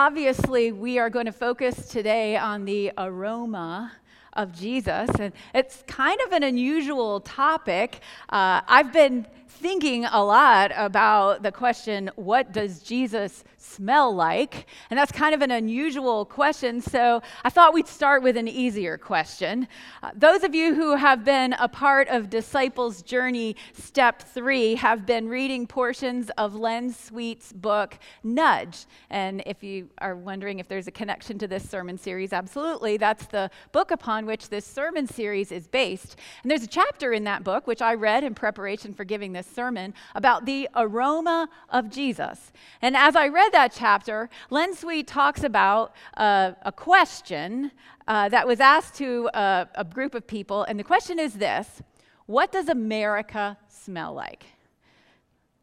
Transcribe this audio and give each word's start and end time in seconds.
obviously, 0.00 0.72
we 0.72 0.98
are 0.98 1.10
going 1.10 1.26
to 1.26 1.32
focus 1.32 1.86
today 1.86 2.34
on 2.34 2.64
the 2.64 2.90
aroma 2.96 3.92
of 4.32 4.50
Jesus, 4.58 5.10
and 5.20 5.30
it's 5.52 5.84
kind 5.86 6.18
of 6.26 6.32
an 6.32 6.42
unusual 6.42 7.20
topic. 7.20 8.00
Uh, 8.30 8.62
I've 8.66 8.94
been 8.94 9.26
thinking 9.50 10.04
a 10.04 10.24
lot 10.24 10.72
about 10.74 11.42
the 11.42 11.52
question, 11.52 12.10
what 12.16 12.52
does 12.52 12.82
Jesus 12.82 13.44
smell 13.58 14.14
like? 14.14 14.66
And 14.88 14.98
that's 14.98 15.12
kind 15.12 15.34
of 15.34 15.42
an 15.42 15.50
unusual 15.50 16.24
question, 16.24 16.80
so 16.80 17.20
I 17.44 17.50
thought 17.50 17.74
we'd 17.74 17.86
start 17.86 18.22
with 18.22 18.36
an 18.36 18.48
easier 18.48 18.96
question. 18.96 19.68
Uh, 20.02 20.10
those 20.14 20.44
of 20.44 20.54
you 20.54 20.74
who 20.74 20.96
have 20.96 21.24
been 21.24 21.52
a 21.54 21.68
part 21.68 22.08
of 22.08 22.30
Disciples 22.30 23.02
Journey 23.02 23.56
Step 23.74 24.22
3 24.22 24.76
have 24.76 25.04
been 25.04 25.28
reading 25.28 25.66
portions 25.66 26.30
of 26.38 26.54
Len 26.54 26.92
Sweet's 26.92 27.52
book, 27.52 27.98
Nudge. 28.22 28.86
And 29.10 29.42
if 29.46 29.62
you 29.62 29.90
are 29.98 30.16
wondering 30.16 30.58
if 30.58 30.68
there's 30.68 30.86
a 30.86 30.92
connection 30.92 31.38
to 31.38 31.48
this 31.48 31.68
sermon 31.68 31.98
series, 31.98 32.32
absolutely. 32.32 32.96
That's 32.96 33.26
the 33.26 33.50
book 33.72 33.90
upon 33.90 34.26
which 34.26 34.48
this 34.48 34.64
sermon 34.64 35.06
series 35.06 35.52
is 35.52 35.66
based. 35.66 36.16
And 36.42 36.50
there's 36.50 36.62
a 36.62 36.68
chapter 36.68 37.12
in 37.12 37.24
that 37.24 37.44
book, 37.44 37.66
which 37.66 37.82
I 37.82 37.94
read 37.94 38.24
in 38.24 38.34
preparation 38.34 38.94
for 38.94 39.04
giving 39.04 39.32
this 39.32 39.39
sermon 39.42 39.94
about 40.14 40.46
the 40.46 40.68
aroma 40.74 41.48
of 41.68 41.90
Jesus. 41.90 42.52
And 42.82 42.96
as 42.96 43.16
I 43.16 43.28
read 43.28 43.52
that 43.52 43.72
chapter, 43.72 44.28
Len 44.50 44.74
Sweet 44.74 45.06
talks 45.06 45.42
about 45.42 45.94
uh, 46.16 46.52
a 46.62 46.72
question 46.72 47.72
uh, 48.08 48.28
that 48.28 48.46
was 48.46 48.60
asked 48.60 48.94
to 48.96 49.30
a, 49.34 49.68
a 49.74 49.84
group 49.84 50.14
of 50.14 50.26
people. 50.26 50.64
And 50.64 50.78
the 50.78 50.84
question 50.84 51.18
is 51.18 51.34
this 51.34 51.82
What 52.26 52.52
does 52.52 52.68
America 52.68 53.56
smell 53.68 54.14
like? 54.14 54.46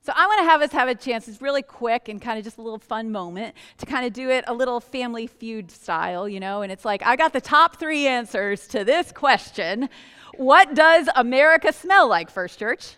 So 0.08 0.14
I 0.16 0.26
want 0.26 0.40
to 0.40 0.46
have 0.46 0.62
us 0.62 0.72
have 0.72 0.88
a 0.88 0.96
chance, 0.96 1.28
it's 1.28 1.42
really 1.42 1.62
quick 1.62 2.08
and 2.08 2.22
kind 2.22 2.40
of 2.40 2.46
just 2.46 2.58
a 2.60 2.62
little 2.62 2.80
fun 2.80 3.12
moment 3.12 3.54
to 3.80 3.86
kind 3.86 4.06
of 4.06 4.14
do 4.14 4.30
it 4.30 4.46
a 4.48 4.54
little 4.54 4.80
family 4.80 5.28
feud 5.28 5.70
style, 5.70 6.30
you 6.30 6.40
know, 6.40 6.62
and 6.62 6.72
it's 6.72 6.86
like 6.86 7.06
I 7.06 7.18
got 7.18 7.34
the 7.34 7.42
top 7.42 7.78
3 7.78 8.08
answers 8.08 8.68
to 8.68 8.86
this 8.86 9.12
question. 9.12 9.90
What 10.38 10.76
does 10.76 11.10
America 11.14 11.74
smell 11.74 12.08
like, 12.08 12.30
First 12.30 12.58
Church? 12.58 12.96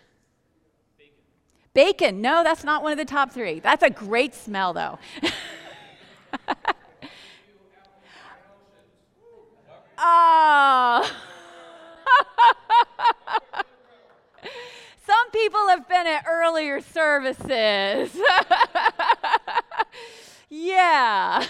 Bacon. 1.72 2.20
No, 2.20 2.42
that's 2.42 2.64
not 2.64 2.82
one 2.82 2.92
of 2.92 2.98
the 2.98 3.04
top 3.04 3.32
three. 3.32 3.60
That's 3.60 3.82
a 3.82 3.90
great 3.90 4.34
smell, 4.34 4.72
though. 4.72 4.98
oh. 9.98 11.12
Some 15.06 15.30
people 15.32 15.68
have 15.68 15.88
been 15.88 16.06
at 16.06 16.24
earlier 16.28 16.80
services. 16.80 18.16
yeah. 20.48 21.44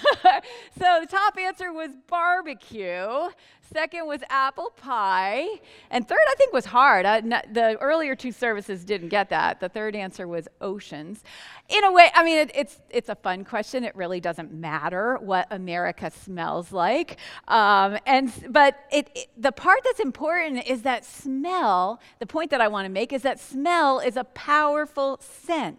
so 0.78 1.00
the 1.00 1.06
top 1.08 1.38
answer 1.38 1.72
was 1.72 1.90
barbecue. 2.08 3.30
Second 3.72 4.06
was 4.06 4.20
apple 4.28 4.70
pie. 4.76 5.46
And 5.90 6.06
third, 6.08 6.18
I 6.28 6.34
think, 6.36 6.52
was 6.52 6.64
hard. 6.64 7.06
The 7.06 7.76
earlier 7.80 8.16
two 8.16 8.32
services 8.32 8.84
didn't 8.84 9.08
get 9.08 9.30
that. 9.30 9.60
The 9.60 9.68
third 9.68 9.94
answer 9.94 10.26
was 10.26 10.48
oceans. 10.60 11.22
In 11.68 11.84
a 11.84 11.92
way, 11.92 12.10
I 12.14 12.24
mean, 12.24 12.38
it, 12.38 12.50
it's, 12.54 12.80
it's 12.90 13.08
a 13.08 13.14
fun 13.14 13.44
question. 13.44 13.84
It 13.84 13.94
really 13.94 14.20
doesn't 14.20 14.52
matter 14.52 15.18
what 15.20 15.46
America 15.52 16.10
smells 16.10 16.72
like. 16.72 17.18
Um, 17.46 17.96
and, 18.06 18.32
but 18.48 18.76
it, 18.90 19.08
it, 19.14 19.28
the 19.36 19.52
part 19.52 19.80
that's 19.84 20.00
important 20.00 20.66
is 20.66 20.82
that 20.82 21.04
smell, 21.04 22.00
the 22.18 22.26
point 22.26 22.50
that 22.50 22.60
I 22.60 22.66
want 22.68 22.86
to 22.86 22.90
make 22.90 23.12
is 23.12 23.22
that 23.22 23.38
smell 23.38 24.00
is 24.00 24.16
a 24.16 24.24
powerful 24.24 25.20
scent. 25.20 25.78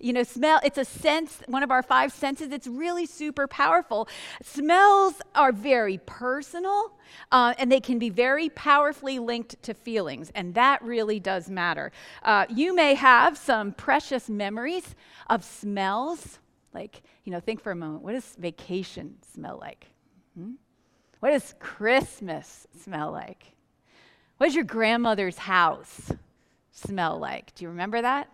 You 0.00 0.12
know, 0.12 0.22
smell, 0.22 0.60
it's 0.64 0.78
a 0.78 0.84
sense, 0.84 1.42
one 1.46 1.62
of 1.62 1.70
our 1.70 1.82
five 1.82 2.12
senses, 2.12 2.52
it's 2.52 2.66
really 2.66 3.04
super 3.04 3.46
powerful. 3.46 4.08
Smells 4.42 5.14
are 5.34 5.52
very 5.52 5.98
personal. 5.98 6.92
Uh, 7.30 7.54
and 7.58 7.70
they 7.70 7.80
can 7.80 7.98
be 7.98 8.10
very 8.10 8.48
powerfully 8.50 9.18
linked 9.18 9.60
to 9.62 9.74
feelings, 9.74 10.30
and 10.34 10.54
that 10.54 10.82
really 10.82 11.20
does 11.20 11.48
matter. 11.48 11.92
Uh, 12.22 12.46
you 12.48 12.74
may 12.74 12.94
have 12.94 13.36
some 13.36 13.72
precious 13.72 14.28
memories 14.28 14.94
of 15.28 15.44
smells. 15.44 16.38
Like, 16.72 17.02
you 17.24 17.32
know, 17.32 17.40
think 17.40 17.60
for 17.60 17.72
a 17.72 17.76
moment 17.76 18.02
what 18.02 18.12
does 18.12 18.36
vacation 18.38 19.16
smell 19.32 19.58
like? 19.60 19.86
Hmm? 20.34 20.52
What 21.20 21.30
does 21.30 21.54
Christmas 21.58 22.66
smell 22.82 23.10
like? 23.10 23.44
What 24.36 24.46
does 24.46 24.54
your 24.54 24.64
grandmother's 24.64 25.38
house 25.38 26.12
smell 26.70 27.18
like? 27.18 27.54
Do 27.54 27.64
you 27.64 27.70
remember 27.70 28.00
that? 28.00 28.30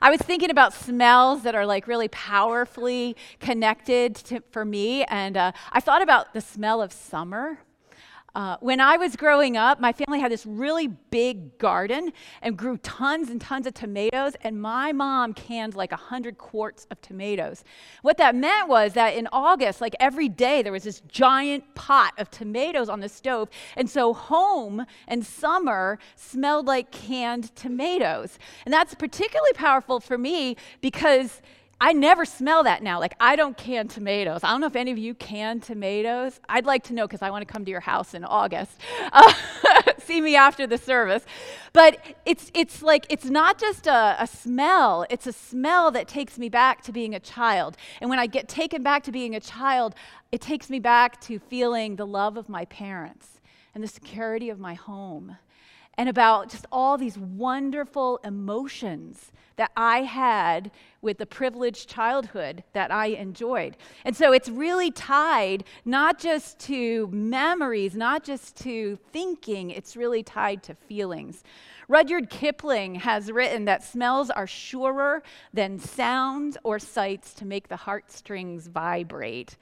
I 0.00 0.10
was 0.10 0.20
thinking 0.20 0.50
about 0.50 0.72
smells 0.72 1.42
that 1.42 1.54
are 1.54 1.66
like 1.66 1.86
really 1.86 2.08
powerfully 2.08 3.16
connected 3.38 4.14
to, 4.16 4.40
for 4.50 4.64
me, 4.64 5.04
and 5.04 5.36
uh, 5.36 5.52
I 5.72 5.80
thought 5.80 6.02
about 6.02 6.32
the 6.32 6.40
smell 6.40 6.80
of 6.80 6.92
summer. 6.92 7.58
Uh, 8.34 8.56
when 8.60 8.80
I 8.80 8.96
was 8.96 9.16
growing 9.16 9.56
up, 9.56 9.80
my 9.80 9.92
family 9.92 10.20
had 10.20 10.30
this 10.30 10.46
really 10.46 10.86
big 10.86 11.58
garden 11.58 12.12
and 12.42 12.56
grew 12.56 12.76
tons 12.78 13.28
and 13.28 13.40
tons 13.40 13.66
of 13.66 13.74
tomatoes, 13.74 14.34
and 14.42 14.60
my 14.60 14.92
mom 14.92 15.34
canned 15.34 15.74
like 15.74 15.90
100 15.90 16.38
quarts 16.38 16.86
of 16.90 17.00
tomatoes. 17.00 17.64
What 18.02 18.18
that 18.18 18.34
meant 18.34 18.68
was 18.68 18.92
that 18.94 19.14
in 19.14 19.28
August, 19.32 19.80
like 19.80 19.96
every 19.98 20.28
day, 20.28 20.62
there 20.62 20.72
was 20.72 20.84
this 20.84 21.00
giant 21.08 21.74
pot 21.74 22.12
of 22.18 22.30
tomatoes 22.30 22.88
on 22.88 23.00
the 23.00 23.08
stove, 23.08 23.48
and 23.76 23.90
so 23.90 24.14
home 24.14 24.86
and 25.08 25.26
summer 25.26 25.98
smelled 26.14 26.66
like 26.66 26.92
canned 26.92 27.54
tomatoes. 27.56 28.38
And 28.64 28.72
that's 28.72 28.94
particularly 28.94 29.52
powerful 29.54 29.98
for 29.98 30.16
me 30.16 30.56
because 30.80 31.42
I 31.82 31.94
never 31.94 32.26
smell 32.26 32.64
that 32.64 32.82
now. 32.82 33.00
Like, 33.00 33.14
I 33.18 33.36
don't 33.36 33.56
can 33.56 33.88
tomatoes. 33.88 34.40
I 34.44 34.50
don't 34.50 34.60
know 34.60 34.66
if 34.66 34.76
any 34.76 34.90
of 34.90 34.98
you 34.98 35.14
can 35.14 35.60
tomatoes. 35.60 36.38
I'd 36.46 36.66
like 36.66 36.84
to 36.84 36.92
know 36.92 37.06
because 37.06 37.22
I 37.22 37.30
want 37.30 37.46
to 37.46 37.50
come 37.50 37.64
to 37.64 37.70
your 37.70 37.80
house 37.80 38.12
in 38.12 38.22
August. 38.22 38.72
Uh, 39.12 39.32
see 40.04 40.20
me 40.20 40.36
after 40.36 40.66
the 40.66 40.76
service. 40.76 41.24
But 41.72 41.98
it's, 42.26 42.50
it's 42.52 42.82
like, 42.82 43.06
it's 43.08 43.24
not 43.24 43.58
just 43.58 43.86
a, 43.86 44.16
a 44.18 44.26
smell, 44.26 45.06
it's 45.08 45.26
a 45.26 45.32
smell 45.32 45.90
that 45.92 46.06
takes 46.06 46.38
me 46.38 46.50
back 46.50 46.82
to 46.82 46.92
being 46.92 47.14
a 47.14 47.20
child. 47.20 47.78
And 48.00 48.10
when 48.10 48.18
I 48.18 48.26
get 48.26 48.46
taken 48.46 48.82
back 48.82 49.02
to 49.04 49.12
being 49.12 49.34
a 49.34 49.40
child, 49.40 49.94
it 50.32 50.42
takes 50.42 50.68
me 50.68 50.80
back 50.80 51.18
to 51.22 51.38
feeling 51.38 51.96
the 51.96 52.06
love 52.06 52.36
of 52.36 52.48
my 52.48 52.66
parents 52.66 53.40
and 53.74 53.82
the 53.82 53.88
security 53.88 54.50
of 54.50 54.58
my 54.58 54.74
home 54.74 55.36
and 56.00 56.08
about 56.08 56.48
just 56.48 56.64
all 56.72 56.96
these 56.96 57.18
wonderful 57.18 58.18
emotions 58.24 59.32
that 59.56 59.70
I 59.76 59.98
had 59.98 60.70
with 61.02 61.18
the 61.18 61.26
privileged 61.26 61.90
childhood 61.90 62.64
that 62.72 62.90
I 62.90 63.08
enjoyed. 63.08 63.76
And 64.06 64.16
so 64.16 64.32
it's 64.32 64.48
really 64.48 64.90
tied 64.90 65.62
not 65.84 66.18
just 66.18 66.58
to 66.60 67.06
memories, 67.08 67.94
not 67.94 68.24
just 68.24 68.56
to 68.62 68.98
thinking, 69.12 69.68
it's 69.68 69.94
really 69.94 70.22
tied 70.22 70.62
to 70.62 70.74
feelings. 70.74 71.44
Rudyard 71.86 72.30
Kipling 72.30 72.94
has 72.94 73.30
written 73.30 73.66
that 73.66 73.84
smells 73.84 74.30
are 74.30 74.46
surer 74.46 75.22
than 75.52 75.78
sounds 75.78 76.56
or 76.64 76.78
sights 76.78 77.34
to 77.34 77.44
make 77.44 77.68
the 77.68 77.76
heartstrings 77.76 78.68
vibrate. 78.68 79.58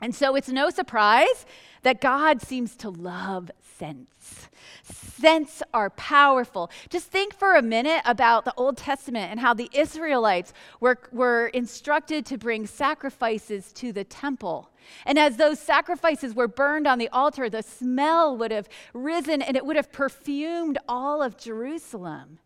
And 0.00 0.14
so 0.14 0.34
it's 0.34 0.48
no 0.48 0.70
surprise 0.70 1.46
that 1.82 2.00
God 2.00 2.40
seems 2.40 2.76
to 2.76 2.90
love 2.90 3.50
scents. 3.78 4.48
Scents 4.82 5.62
are 5.72 5.90
powerful. 5.90 6.70
Just 6.88 7.06
think 7.06 7.34
for 7.34 7.54
a 7.54 7.62
minute 7.62 8.02
about 8.04 8.44
the 8.44 8.54
Old 8.56 8.76
Testament 8.76 9.30
and 9.30 9.40
how 9.40 9.54
the 9.54 9.70
Israelites 9.72 10.52
were, 10.80 10.98
were 11.12 11.48
instructed 11.48 12.26
to 12.26 12.38
bring 12.38 12.66
sacrifices 12.66 13.72
to 13.74 13.92
the 13.92 14.04
temple. 14.04 14.70
And 15.06 15.18
as 15.18 15.36
those 15.36 15.58
sacrifices 15.58 16.34
were 16.34 16.48
burned 16.48 16.86
on 16.86 16.98
the 16.98 17.08
altar, 17.10 17.48
the 17.48 17.62
smell 17.62 18.36
would 18.36 18.50
have 18.50 18.68
risen 18.92 19.42
and 19.42 19.56
it 19.56 19.64
would 19.64 19.76
have 19.76 19.92
perfumed 19.92 20.78
all 20.88 21.22
of 21.22 21.36
Jerusalem. 21.36 22.38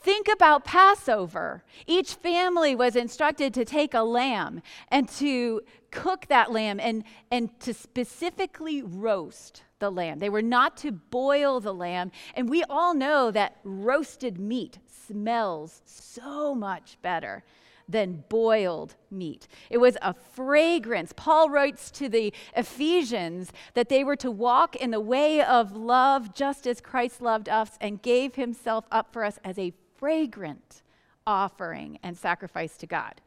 Think 0.00 0.28
about 0.28 0.64
Passover. 0.64 1.62
Each 1.86 2.14
family 2.14 2.74
was 2.74 2.96
instructed 2.96 3.52
to 3.52 3.66
take 3.66 3.92
a 3.92 4.02
lamb 4.02 4.62
and 4.88 5.06
to 5.10 5.60
cook 5.90 6.26
that 6.28 6.50
lamb 6.50 6.80
and, 6.80 7.04
and 7.30 7.58
to 7.60 7.74
specifically 7.74 8.80
roast 8.82 9.62
the 9.78 9.90
lamb. 9.90 10.18
They 10.18 10.30
were 10.30 10.40
not 10.40 10.78
to 10.78 10.92
boil 10.92 11.60
the 11.60 11.74
lamb. 11.74 12.12
And 12.34 12.48
we 12.48 12.64
all 12.64 12.94
know 12.94 13.30
that 13.30 13.56
roasted 13.62 14.38
meat 14.38 14.78
smells 14.86 15.82
so 15.84 16.54
much 16.54 16.96
better 17.02 17.44
than 17.86 18.24
boiled 18.28 18.94
meat. 19.10 19.48
It 19.68 19.78
was 19.78 19.98
a 20.00 20.14
fragrance. 20.14 21.12
Paul 21.14 21.50
writes 21.50 21.90
to 21.92 22.08
the 22.08 22.32
Ephesians 22.56 23.52
that 23.74 23.88
they 23.88 24.04
were 24.04 24.16
to 24.16 24.30
walk 24.30 24.76
in 24.76 24.92
the 24.92 25.00
way 25.00 25.42
of 25.42 25.76
love 25.76 26.32
just 26.34 26.66
as 26.66 26.80
Christ 26.80 27.20
loved 27.20 27.48
us 27.48 27.72
and 27.80 28.00
gave 28.00 28.36
himself 28.36 28.86
up 28.90 29.12
for 29.12 29.24
us 29.24 29.38
as 29.44 29.58
a 29.58 29.74
fragrant 30.00 30.82
offering 31.26 31.98
and 32.02 32.16
sacrifice 32.16 32.76
to 32.78 32.86
God. 32.86 33.20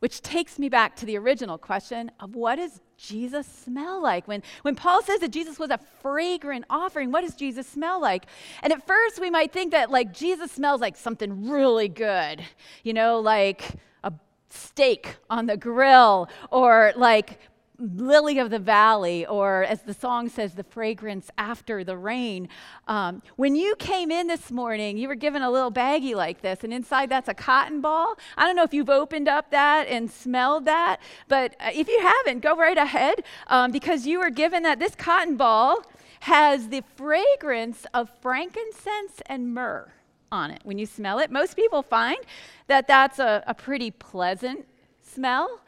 Which 0.00 0.20
takes 0.20 0.58
me 0.58 0.68
back 0.68 0.96
to 0.96 1.06
the 1.06 1.16
original 1.16 1.56
question 1.56 2.10
of 2.20 2.34
what 2.34 2.56
does 2.56 2.82
Jesus 2.98 3.46
smell 3.46 4.02
like? 4.02 4.28
When, 4.28 4.42
when 4.62 4.76
Paul 4.76 5.02
says 5.02 5.20
that 5.20 5.30
Jesus 5.30 5.58
was 5.58 5.70
a 5.70 5.78
fragrant 6.02 6.66
offering, 6.68 7.10
what 7.10 7.22
does 7.22 7.34
Jesus 7.34 7.66
smell 7.66 8.00
like? 8.00 8.26
And 8.62 8.72
at 8.72 8.86
first 8.86 9.18
we 9.18 9.30
might 9.30 9.50
think 9.50 9.72
that 9.72 9.90
like 9.90 10.12
Jesus 10.12 10.52
smells 10.52 10.82
like 10.82 10.96
something 10.96 11.48
really 11.48 11.88
good, 11.88 12.42
you 12.82 12.92
know, 12.92 13.18
like 13.18 13.70
a 14.02 14.12
steak 14.50 15.16
on 15.30 15.46
the 15.46 15.56
grill 15.56 16.28
or 16.50 16.92
like 16.96 17.40
lily 17.78 18.38
of 18.38 18.50
the 18.50 18.58
valley, 18.58 19.26
or 19.26 19.64
as 19.64 19.82
the 19.82 19.94
song 19.94 20.28
says, 20.28 20.54
the 20.54 20.64
fragrance 20.64 21.30
after 21.36 21.82
the 21.82 21.96
rain. 21.96 22.48
Um, 22.86 23.22
when 23.36 23.56
you 23.56 23.74
came 23.76 24.10
in 24.10 24.28
this 24.28 24.50
morning, 24.50 24.96
you 24.96 25.08
were 25.08 25.14
given 25.16 25.42
a 25.42 25.50
little 25.50 25.72
baggie 25.72 26.14
like 26.14 26.40
this, 26.40 26.62
and 26.62 26.72
inside 26.72 27.10
that's 27.10 27.28
a 27.28 27.34
cotton 27.34 27.80
ball. 27.80 28.16
I 28.36 28.46
don't 28.46 28.56
know 28.56 28.62
if 28.62 28.72
you've 28.72 28.90
opened 28.90 29.28
up 29.28 29.50
that 29.50 29.88
and 29.88 30.10
smelled 30.10 30.66
that, 30.66 31.00
but 31.28 31.56
uh, 31.60 31.70
if 31.74 31.88
you 31.88 32.00
haven't, 32.00 32.40
go 32.40 32.56
right 32.56 32.78
ahead 32.78 33.24
um, 33.48 33.72
because 33.72 34.06
you 34.06 34.20
were 34.20 34.30
given 34.30 34.62
that. 34.62 34.78
This 34.78 34.94
cotton 34.94 35.36
ball 35.36 35.82
has 36.20 36.68
the 36.68 36.82
fragrance 36.96 37.86
of 37.92 38.10
frankincense 38.20 39.20
and 39.26 39.52
myrrh 39.52 39.92
on 40.30 40.50
it. 40.50 40.60
When 40.64 40.78
you 40.78 40.86
smell 40.86 41.18
it, 41.18 41.30
most 41.30 41.54
people 41.54 41.82
find 41.82 42.18
that 42.66 42.86
that's 42.86 43.18
a, 43.18 43.42
a 43.46 43.54
pretty 43.54 43.90
pleasant 43.90 44.66
smell. 45.02 45.60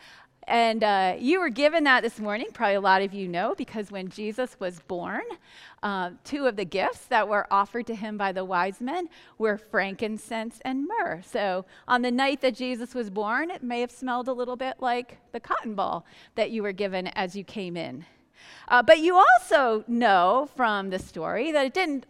And 0.46 0.84
uh, 0.84 1.16
you 1.18 1.40
were 1.40 1.48
given 1.48 1.84
that 1.84 2.02
this 2.02 2.20
morning, 2.20 2.46
probably 2.52 2.76
a 2.76 2.80
lot 2.80 3.02
of 3.02 3.12
you 3.12 3.26
know, 3.26 3.54
because 3.56 3.90
when 3.90 4.08
Jesus 4.08 4.56
was 4.60 4.78
born, 4.86 5.24
uh, 5.82 6.10
two 6.22 6.46
of 6.46 6.54
the 6.54 6.64
gifts 6.64 7.06
that 7.06 7.28
were 7.28 7.46
offered 7.50 7.86
to 7.88 7.96
him 7.96 8.16
by 8.16 8.30
the 8.30 8.44
wise 8.44 8.80
men 8.80 9.08
were 9.38 9.58
frankincense 9.58 10.60
and 10.64 10.86
myrrh. 10.86 11.20
So 11.26 11.64
on 11.88 12.02
the 12.02 12.12
night 12.12 12.40
that 12.42 12.54
Jesus 12.54 12.94
was 12.94 13.10
born, 13.10 13.50
it 13.50 13.62
may 13.62 13.80
have 13.80 13.90
smelled 13.90 14.28
a 14.28 14.32
little 14.32 14.56
bit 14.56 14.76
like 14.78 15.18
the 15.32 15.40
cotton 15.40 15.74
ball 15.74 16.06
that 16.36 16.52
you 16.52 16.62
were 16.62 16.72
given 16.72 17.08
as 17.08 17.34
you 17.34 17.42
came 17.42 17.76
in. 17.76 18.04
Uh, 18.68 18.82
but 18.82 18.98
you 18.98 19.16
also 19.16 19.84
know 19.86 20.48
from 20.56 20.90
the 20.90 20.98
story 20.98 21.52
that 21.52 21.66
it 21.66 21.74
didn't 21.74 22.06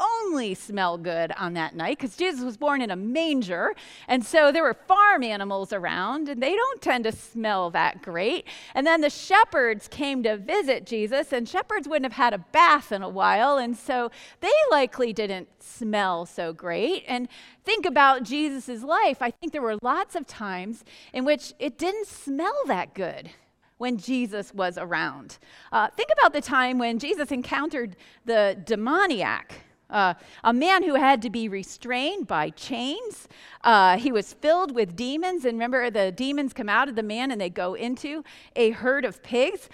only 0.00 0.54
smell 0.54 0.96
good 0.96 1.32
on 1.32 1.54
that 1.54 1.74
night 1.74 1.98
because 1.98 2.16
Jesus 2.16 2.42
was 2.42 2.56
born 2.56 2.80
in 2.80 2.90
a 2.90 2.96
manger. 2.96 3.74
And 4.08 4.24
so 4.24 4.50
there 4.50 4.62
were 4.62 4.74
farm 4.74 5.22
animals 5.22 5.72
around, 5.72 6.28
and 6.28 6.42
they 6.42 6.54
don't 6.54 6.80
tend 6.80 7.04
to 7.04 7.12
smell 7.12 7.70
that 7.70 8.02
great. 8.02 8.46
And 8.74 8.86
then 8.86 9.00
the 9.00 9.10
shepherds 9.10 9.88
came 9.88 10.22
to 10.22 10.36
visit 10.36 10.86
Jesus, 10.86 11.32
and 11.32 11.48
shepherds 11.48 11.88
wouldn't 11.88 12.10
have 12.10 12.24
had 12.24 12.34
a 12.34 12.44
bath 12.52 12.92
in 12.92 13.02
a 13.02 13.08
while. 13.08 13.58
And 13.58 13.76
so 13.76 14.10
they 14.40 14.52
likely 14.70 15.12
didn't 15.12 15.48
smell 15.62 16.26
so 16.26 16.52
great. 16.52 17.04
And 17.06 17.28
think 17.64 17.84
about 17.84 18.22
Jesus' 18.22 18.82
life. 18.82 19.20
I 19.20 19.30
think 19.30 19.52
there 19.52 19.62
were 19.62 19.78
lots 19.82 20.14
of 20.14 20.26
times 20.26 20.84
in 21.12 21.24
which 21.24 21.52
it 21.58 21.78
didn't 21.78 22.06
smell 22.06 22.62
that 22.66 22.94
good 22.94 23.30
when 23.80 23.96
Jesus 23.96 24.52
was 24.52 24.76
around. 24.76 25.38
Uh, 25.72 25.88
think 25.88 26.10
about 26.12 26.34
the 26.34 26.40
time 26.42 26.78
when 26.78 26.98
Jesus 26.98 27.32
encountered 27.32 27.96
the 28.26 28.60
demoniac. 28.64 29.54
Uh, 29.88 30.12
a 30.44 30.52
man 30.52 30.82
who 30.82 30.96
had 30.96 31.22
to 31.22 31.30
be 31.30 31.48
restrained 31.48 32.26
by 32.26 32.50
chains. 32.50 33.26
Uh, 33.64 33.96
he 33.96 34.12
was 34.12 34.34
filled 34.34 34.74
with 34.74 34.94
demons. 34.96 35.46
And 35.46 35.54
remember, 35.54 35.90
the 35.90 36.12
demons 36.12 36.52
come 36.52 36.68
out 36.68 36.90
of 36.90 36.94
the 36.94 37.02
man 37.02 37.30
and 37.30 37.40
they 37.40 37.48
go 37.48 37.72
into 37.72 38.22
a 38.54 38.70
herd 38.70 39.06
of 39.06 39.22
pigs. 39.22 39.70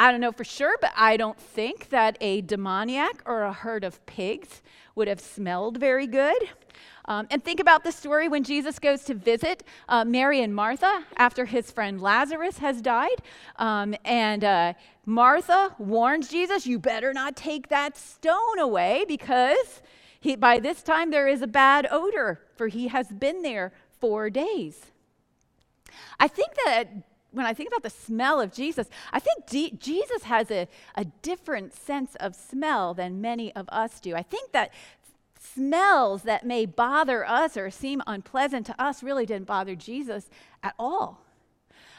I 0.00 0.12
don't 0.12 0.20
know 0.20 0.30
for 0.30 0.44
sure, 0.44 0.76
but 0.80 0.92
I 0.96 1.16
don't 1.16 1.36
think 1.36 1.88
that 1.88 2.16
a 2.20 2.40
demoniac 2.42 3.20
or 3.26 3.42
a 3.42 3.52
herd 3.52 3.82
of 3.82 4.04
pigs 4.06 4.62
would 4.94 5.08
have 5.08 5.18
smelled 5.18 5.78
very 5.78 6.06
good. 6.06 6.40
Um, 7.06 7.26
and 7.32 7.42
think 7.42 7.58
about 7.58 7.82
the 7.82 7.90
story 7.90 8.28
when 8.28 8.44
Jesus 8.44 8.78
goes 8.78 9.02
to 9.04 9.14
visit 9.14 9.64
uh, 9.88 10.04
Mary 10.04 10.40
and 10.40 10.54
Martha 10.54 11.04
after 11.16 11.46
his 11.46 11.72
friend 11.72 12.00
Lazarus 12.00 12.58
has 12.58 12.80
died. 12.80 13.22
Um, 13.56 13.96
and 14.04 14.44
uh, 14.44 14.74
Martha 15.04 15.74
warns 15.78 16.28
Jesus, 16.28 16.64
You 16.64 16.78
better 16.78 17.12
not 17.12 17.34
take 17.34 17.68
that 17.68 17.96
stone 17.96 18.60
away 18.60 19.04
because 19.08 19.82
he, 20.20 20.36
by 20.36 20.60
this 20.60 20.80
time 20.84 21.10
there 21.10 21.26
is 21.26 21.42
a 21.42 21.48
bad 21.48 21.88
odor, 21.90 22.40
for 22.54 22.68
he 22.68 22.86
has 22.86 23.08
been 23.08 23.42
there 23.42 23.72
four 24.00 24.30
days. 24.30 24.92
I 26.20 26.28
think 26.28 26.50
that 26.64 27.07
when 27.30 27.46
I 27.46 27.52
think 27.52 27.68
about 27.68 27.82
the 27.82 27.90
smell 27.90 28.40
of 28.40 28.52
Jesus, 28.52 28.88
I 29.12 29.20
think 29.20 29.46
D- 29.46 29.72
Jesus 29.78 30.24
has 30.24 30.50
a, 30.50 30.66
a 30.94 31.04
different 31.22 31.74
sense 31.74 32.14
of 32.16 32.34
smell 32.34 32.94
than 32.94 33.20
many 33.20 33.54
of 33.54 33.68
us 33.68 34.00
do. 34.00 34.14
I 34.14 34.22
think 34.22 34.52
that 34.52 34.72
smells 35.38 36.22
that 36.22 36.46
may 36.46 36.66
bother 36.66 37.26
us 37.26 37.56
or 37.56 37.70
seem 37.70 38.02
unpleasant 38.06 38.66
to 38.66 38.82
us 38.82 39.02
really 39.02 39.26
didn't 39.26 39.46
bother 39.46 39.74
Jesus 39.74 40.30
at 40.62 40.74
all. 40.78 41.20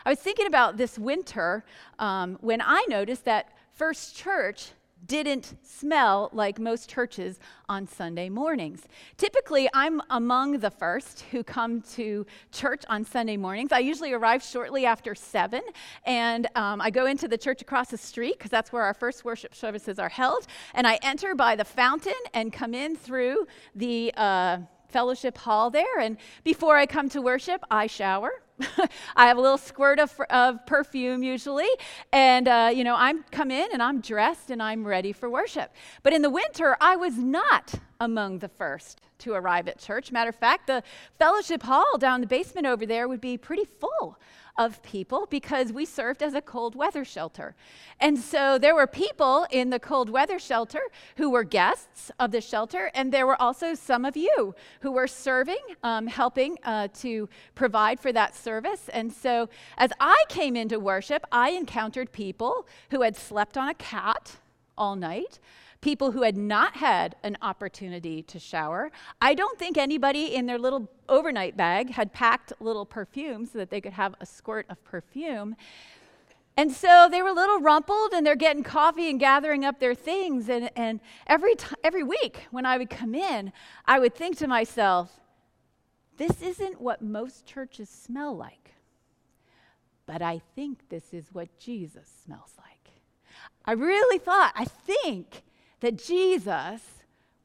I 0.05 0.09
was 0.09 0.19
thinking 0.19 0.47
about 0.47 0.77
this 0.77 0.97
winter 0.97 1.63
um, 1.99 2.37
when 2.41 2.61
I 2.61 2.85
noticed 2.89 3.25
that 3.25 3.49
First 3.73 4.15
Church 4.15 4.71
didn't 5.05 5.55
smell 5.63 6.29
like 6.33 6.59
most 6.59 6.89
churches 6.89 7.39
on 7.67 7.87
Sunday 7.87 8.29
mornings. 8.29 8.83
Typically, 9.17 9.69
I'm 9.73 10.01
among 10.09 10.59
the 10.59 10.69
first 10.69 11.21
who 11.31 11.43
come 11.43 11.81
to 11.93 12.25
church 12.51 12.83
on 12.89 13.03
Sunday 13.03 13.37
mornings. 13.37 13.71
I 13.71 13.79
usually 13.79 14.13
arrive 14.13 14.43
shortly 14.43 14.85
after 14.85 15.15
7, 15.15 15.61
and 16.05 16.47
um, 16.55 16.81
I 16.81 16.89
go 16.89 17.05
into 17.05 17.27
the 17.27 17.37
church 17.37 17.61
across 17.61 17.89
the 17.89 17.97
street 17.97 18.37
because 18.37 18.51
that's 18.51 18.71
where 18.71 18.83
our 18.83 18.93
first 18.93 19.25
worship 19.25 19.55
services 19.55 19.99
are 19.99 20.09
held. 20.09 20.47
And 20.73 20.85
I 20.85 20.99
enter 21.01 21.35
by 21.35 21.55
the 21.55 21.65
fountain 21.65 22.13
and 22.33 22.51
come 22.51 22.73
in 22.73 22.95
through 22.95 23.47
the 23.75 24.13
uh, 24.15 24.59
fellowship 24.89 25.37
hall 25.37 25.69
there. 25.69 25.99
And 25.99 26.17
before 26.43 26.77
I 26.77 26.85
come 26.85 27.09
to 27.09 27.21
worship, 27.21 27.63
I 27.71 27.87
shower. 27.87 28.31
I 29.15 29.27
have 29.27 29.37
a 29.37 29.41
little 29.41 29.57
squirt 29.57 29.99
of, 29.99 30.19
of 30.29 30.65
perfume 30.65 31.23
usually, 31.23 31.69
and 32.11 32.47
uh, 32.47 32.71
you 32.73 32.83
know 32.83 32.95
I'm 32.95 33.23
come 33.31 33.51
in 33.51 33.69
and 33.71 33.81
I'm 33.81 34.01
dressed 34.01 34.49
and 34.49 34.61
I'm 34.61 34.85
ready 34.85 35.13
for 35.13 35.29
worship. 35.29 35.73
But 36.03 36.11
in 36.11 36.21
the 36.21 36.29
winter, 36.29 36.75
I 36.81 36.97
was 36.97 37.17
not 37.17 37.73
among 38.01 38.39
the 38.39 38.49
first 38.49 38.99
to 39.19 39.33
arrive 39.33 39.67
at 39.67 39.79
church. 39.79 40.11
Matter 40.11 40.29
of 40.29 40.35
fact, 40.35 40.67
the 40.67 40.83
fellowship 41.17 41.63
hall 41.63 41.97
down 41.97 42.21
the 42.21 42.27
basement 42.27 42.67
over 42.67 42.85
there 42.85 43.07
would 43.07 43.21
be 43.21 43.37
pretty 43.37 43.65
full 43.65 44.17
of 44.59 44.83
people 44.83 45.25
because 45.29 45.71
we 45.71 45.85
served 45.85 46.21
as 46.21 46.33
a 46.33 46.41
cold 46.41 46.75
weather 46.75 47.05
shelter. 47.05 47.55
And 47.99 48.19
so 48.19 48.59
there 48.59 48.75
were 48.75 48.87
people 48.87 49.47
in 49.49 49.69
the 49.69 49.79
cold 49.79 50.09
weather 50.09 50.37
shelter 50.37 50.81
who 51.15 51.29
were 51.29 51.45
guests 51.45 52.11
of 52.19 52.31
the 52.31 52.41
shelter, 52.41 52.91
and 52.93 53.11
there 53.11 53.25
were 53.25 53.41
also 53.41 53.73
some 53.73 54.03
of 54.03 54.17
you 54.17 54.53
who 54.81 54.91
were 54.91 55.07
serving, 55.07 55.63
um, 55.81 56.07
helping 56.07 56.57
uh, 56.63 56.89
to 56.95 57.29
provide 57.55 58.01
for 58.01 58.11
that 58.11 58.35
service. 58.35 58.89
And 58.89 59.11
so 59.13 59.49
as 59.77 59.91
I 60.01 60.21
came 60.27 60.57
into 60.57 60.77
worship, 60.77 61.25
I 61.31 61.51
encountered 61.51 62.11
people 62.11 62.67
who 62.91 63.01
had 63.01 63.15
slept 63.15 63.57
on 63.57 63.69
a 63.69 63.73
cat 63.73 64.39
all 64.79 64.95
night 64.95 65.39
people 65.81 66.11
who 66.11 66.23
had 66.23 66.35
not 66.35 66.75
had 66.75 67.15
an 67.23 67.37
opportunity 67.41 68.21
to 68.23 68.39
shower. 68.39 68.91
I 69.21 69.33
don't 69.33 69.57
think 69.57 69.77
anybody 69.77 70.35
in 70.35 70.45
their 70.45 70.59
little 70.59 70.89
overnight 71.07 71.55
bag 71.55 71.91
had 71.91 72.11
packed 72.11 72.53
little 72.59 72.85
perfume 72.85 73.45
so 73.45 73.57
that 73.59 73.69
they 73.69 73.81
could 73.81 73.93
have 73.93 74.15
a 74.19 74.25
squirt 74.25 74.65
of 74.69 74.83
perfume. 74.83 75.55
And 76.57 76.71
so 76.71 77.07
they 77.09 77.21
were 77.21 77.29
a 77.29 77.33
little 77.33 77.61
rumpled 77.61 78.11
and 78.11 78.27
they're 78.27 78.35
getting 78.35 78.63
coffee 78.63 79.09
and 79.09 79.19
gathering 79.19 79.63
up 79.63 79.79
their 79.79 79.95
things. 79.95 80.49
And, 80.49 80.69
and 80.75 80.99
every, 81.25 81.55
t- 81.55 81.75
every 81.83 82.03
week 82.03 82.47
when 82.51 82.65
I 82.65 82.77
would 82.77 82.89
come 82.89 83.15
in, 83.15 83.53
I 83.85 83.99
would 83.99 84.13
think 84.13 84.37
to 84.39 84.47
myself, 84.47 85.21
this 86.17 86.41
isn't 86.41 86.81
what 86.81 87.01
most 87.01 87.45
churches 87.45 87.89
smell 87.89 88.35
like. 88.35 88.73
But 90.05 90.21
I 90.21 90.41
think 90.55 90.89
this 90.89 91.13
is 91.13 91.27
what 91.31 91.57
Jesus 91.57 92.11
smells 92.25 92.55
like. 92.57 92.68
I 93.69 93.73
really 93.73 94.17
thought, 94.17 94.51
I 94.55 94.65
think 94.65 95.43
that 95.81 95.95
Jesus 95.95 96.81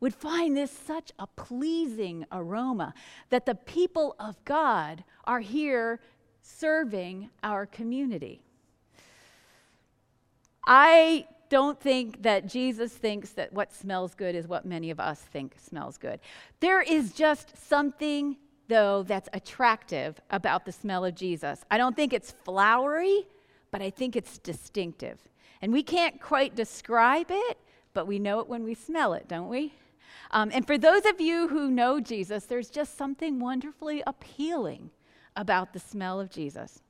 would 0.01 0.15
find 0.15 0.57
this 0.57 0.71
such 0.71 1.13
a 1.19 1.27
pleasing 1.27 2.25
aroma, 2.33 2.95
that 3.29 3.45
the 3.45 3.55
people 3.55 4.17
of 4.19 4.43
God 4.47 5.05
are 5.25 5.41
here 5.41 6.01
serving 6.41 7.29
our 7.43 7.67
community. 7.67 8.41
I 10.67 11.27
don't 11.51 11.79
think 11.79 12.23
that 12.23 12.47
Jesus 12.47 12.91
thinks 12.95 13.33
that 13.33 13.53
what 13.53 13.71
smells 13.75 14.15
good 14.15 14.35
is 14.35 14.49
what 14.49 14.65
many 14.65 14.91
of 14.91 14.99
us 14.99 15.21
think 15.21 15.55
smells 15.63 15.99
good. 15.99 16.21
There 16.61 16.81
is 16.81 17.13
just 17.13 17.55
something, 17.69 18.39
though, 18.67 19.03
that's 19.03 19.29
attractive 19.35 20.19
about 20.31 20.65
the 20.65 20.73
smell 20.73 21.05
of 21.05 21.15
Jesus. 21.15 21.67
I 21.71 21.77
don't 21.77 21.95
think 21.95 22.15
it's 22.15 22.31
flowery, 22.31 23.27
but 23.75 23.83
I 23.83 23.91
think 23.91 24.15
it's 24.15 24.39
distinctive. 24.39 25.19
And 25.61 25.73
we 25.73 25.83
can't 25.83 26.21
quite 26.21 26.55
describe 26.55 27.27
it, 27.29 27.59
but 27.93 28.07
we 28.07 28.21
know 28.21 28.39
it 28.39 28.49
when 28.49 28.63
we 28.63 28.73
smell 28.73 29.15
it, 29.15 29.27
don't 29.27 29.49
we? 29.49 29.75
Um, 30.31 30.53
and 30.55 30.65
for 30.65 30.79
those 30.79 31.05
of 31.05 31.21
you 31.21 31.49
who 31.49 31.73
know 31.73 31.99
Jesus, 31.99 32.45
there's 32.45 32.71
just 32.71 32.97
something 32.97 33.41
wonderfully 33.41 34.01
appealing 34.07 34.91
about 35.35 35.73
the 35.73 35.81
smell 35.81 36.21
of 36.21 36.31
Jesus. 36.31 36.83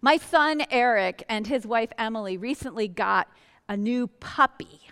My 0.00 0.16
son 0.16 0.64
Eric 0.70 1.24
and 1.28 1.46
his 1.46 1.66
wife 1.66 1.92
Emily 1.98 2.38
recently 2.38 2.88
got 2.88 3.28
a 3.68 3.76
new 3.76 4.06
puppy 4.06 4.88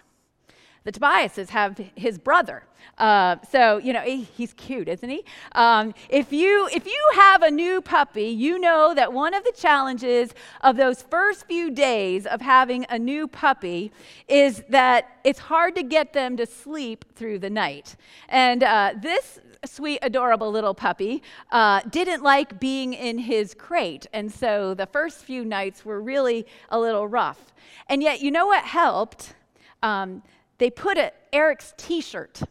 the 0.84 0.92
Tobiases 0.92 1.50
have 1.50 1.78
his 1.94 2.18
brother. 2.18 2.64
Uh, 2.96 3.36
so 3.50 3.78
you 3.78 3.92
know 3.92 4.00
he, 4.00 4.22
he's 4.22 4.52
cute, 4.54 4.88
isn't 4.88 5.08
he? 5.08 5.24
Um, 5.52 5.94
if 6.08 6.32
you 6.32 6.68
if 6.72 6.86
you 6.86 7.10
have 7.14 7.42
a 7.42 7.50
new 7.50 7.80
puppy, 7.80 8.28
you 8.28 8.58
know 8.58 8.94
that 8.94 9.12
one 9.12 9.34
of 9.34 9.44
the 9.44 9.52
challenges 9.56 10.34
of 10.62 10.76
those 10.76 11.02
first 11.02 11.46
few 11.46 11.70
days 11.70 12.26
of 12.26 12.40
having 12.40 12.86
a 12.88 12.98
new 12.98 13.28
puppy 13.28 13.92
is 14.28 14.62
that 14.68 15.18
it's 15.24 15.38
hard 15.38 15.74
to 15.76 15.82
get 15.82 16.12
them 16.12 16.36
to 16.36 16.46
sleep 16.46 17.04
through 17.14 17.38
the 17.38 17.50
night. 17.50 17.96
And 18.28 18.62
uh, 18.62 18.94
this 19.00 19.40
sweet, 19.64 19.98
adorable 20.02 20.50
little 20.50 20.74
puppy, 20.74 21.22
uh, 21.50 21.80
didn't 21.90 22.22
like 22.22 22.58
being 22.60 22.94
in 22.94 23.18
his 23.18 23.54
crate. 23.54 24.06
And 24.12 24.32
so 24.32 24.74
the 24.74 24.86
first 24.86 25.18
few 25.18 25.44
nights 25.44 25.84
were 25.84 26.00
really 26.00 26.46
a 26.70 26.80
little 26.80 27.06
rough. 27.06 27.52
And 27.88 28.02
yet, 28.02 28.20
you 28.20 28.30
know 28.30 28.46
what 28.46 28.64
helped? 28.64 29.34
Um, 29.82 30.22
they 30.60 30.70
put 30.70 30.98
a, 30.98 31.10
Eric's 31.32 31.74
t 31.76 32.00
shirt 32.00 32.42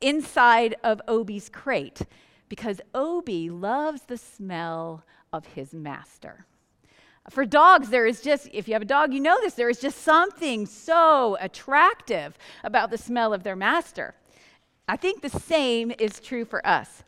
inside 0.00 0.76
of 0.84 1.02
Obi's 1.08 1.48
crate 1.48 2.02
because 2.48 2.80
Obi 2.94 3.50
loves 3.50 4.02
the 4.02 4.16
smell 4.16 5.04
of 5.32 5.44
his 5.44 5.74
master. 5.74 6.46
For 7.30 7.44
dogs, 7.44 7.90
there 7.90 8.06
is 8.06 8.22
just, 8.22 8.48
if 8.52 8.68
you 8.68 8.74
have 8.74 8.82
a 8.82 8.86
dog, 8.86 9.12
you 9.12 9.20
know 9.20 9.38
this, 9.40 9.54
there 9.54 9.68
is 9.68 9.80
just 9.80 9.98
something 9.98 10.66
so 10.66 11.36
attractive 11.40 12.38
about 12.62 12.90
the 12.90 12.96
smell 12.96 13.34
of 13.34 13.42
their 13.42 13.56
master. 13.56 14.14
I 14.86 14.96
think 14.96 15.20
the 15.20 15.28
same 15.28 15.92
is 15.98 16.20
true 16.20 16.46
for 16.46 16.66
us. 16.66 17.02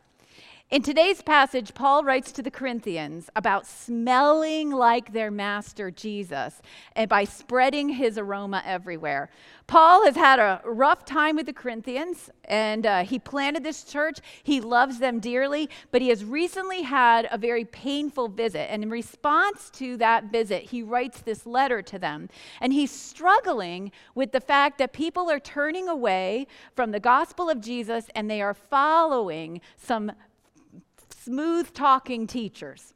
In 0.71 0.81
today's 0.81 1.21
passage, 1.21 1.73
Paul 1.73 2.05
writes 2.05 2.31
to 2.31 2.41
the 2.41 2.49
Corinthians 2.49 3.29
about 3.35 3.67
smelling 3.67 4.71
like 4.71 5.11
their 5.11 5.29
master 5.29 5.91
Jesus 5.91 6.61
and 6.95 7.09
by 7.09 7.25
spreading 7.25 7.89
his 7.89 8.17
aroma 8.17 8.63
everywhere. 8.65 9.29
Paul 9.67 10.05
has 10.05 10.15
had 10.15 10.39
a 10.39 10.61
rough 10.63 11.03
time 11.03 11.35
with 11.35 11.47
the 11.47 11.51
Corinthians 11.51 12.29
and 12.45 12.85
uh, 12.85 13.03
he 13.03 13.19
planted 13.19 13.65
this 13.65 13.83
church. 13.83 14.19
He 14.43 14.61
loves 14.61 14.99
them 14.99 15.19
dearly, 15.19 15.69
but 15.91 16.01
he 16.01 16.07
has 16.07 16.23
recently 16.23 16.83
had 16.83 17.27
a 17.29 17.37
very 17.37 17.65
painful 17.65 18.29
visit. 18.29 18.71
And 18.71 18.81
in 18.81 18.89
response 18.89 19.69
to 19.71 19.97
that 19.97 20.31
visit, 20.31 20.63
he 20.63 20.83
writes 20.83 21.19
this 21.19 21.45
letter 21.45 21.81
to 21.81 21.99
them. 21.99 22.29
And 22.61 22.71
he's 22.71 22.91
struggling 22.91 23.91
with 24.15 24.31
the 24.31 24.39
fact 24.39 24.77
that 24.77 24.93
people 24.93 25.29
are 25.29 25.39
turning 25.41 25.89
away 25.89 26.47
from 26.77 26.91
the 26.91 27.01
gospel 27.01 27.49
of 27.49 27.59
Jesus 27.59 28.05
and 28.15 28.31
they 28.31 28.41
are 28.41 28.53
following 28.53 29.59
some 29.75 30.13
smooth 31.23 31.73
talking 31.73 32.27
teachers. 32.27 32.93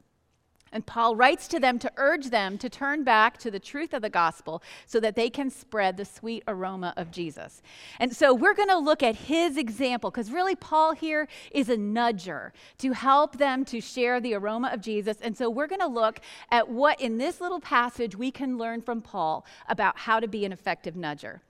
And 0.72 0.84
Paul 0.84 1.16
writes 1.16 1.46
to 1.48 1.60
them 1.60 1.78
to 1.78 1.92
urge 1.96 2.26
them 2.26 2.58
to 2.58 2.68
turn 2.68 3.04
back 3.04 3.38
to 3.38 3.50
the 3.50 3.60
truth 3.60 3.94
of 3.94 4.02
the 4.02 4.10
gospel 4.10 4.62
so 4.84 4.98
that 5.00 5.14
they 5.14 5.30
can 5.30 5.48
spread 5.48 5.96
the 5.96 6.04
sweet 6.04 6.42
aroma 6.48 6.92
of 6.96 7.10
Jesus. 7.10 7.62
And 8.00 8.14
so 8.14 8.34
we're 8.34 8.54
going 8.54 8.68
to 8.68 8.76
look 8.76 9.02
at 9.02 9.14
his 9.14 9.56
example 9.56 10.10
because 10.10 10.30
really, 10.30 10.56
Paul 10.56 10.92
here 10.92 11.28
is 11.52 11.68
a 11.68 11.76
nudger 11.76 12.50
to 12.78 12.92
help 12.92 13.38
them 13.38 13.64
to 13.66 13.80
share 13.80 14.20
the 14.20 14.34
aroma 14.34 14.70
of 14.72 14.80
Jesus. 14.80 15.18
And 15.22 15.36
so 15.36 15.48
we're 15.48 15.68
going 15.68 15.80
to 15.80 15.86
look 15.86 16.20
at 16.50 16.68
what 16.68 17.00
in 17.00 17.16
this 17.16 17.40
little 17.40 17.60
passage 17.60 18.16
we 18.16 18.32
can 18.32 18.58
learn 18.58 18.82
from 18.82 19.00
Paul 19.00 19.46
about 19.68 19.96
how 19.96 20.18
to 20.18 20.26
be 20.28 20.44
an 20.44 20.52
effective 20.52 20.94
nudger. 20.94 21.40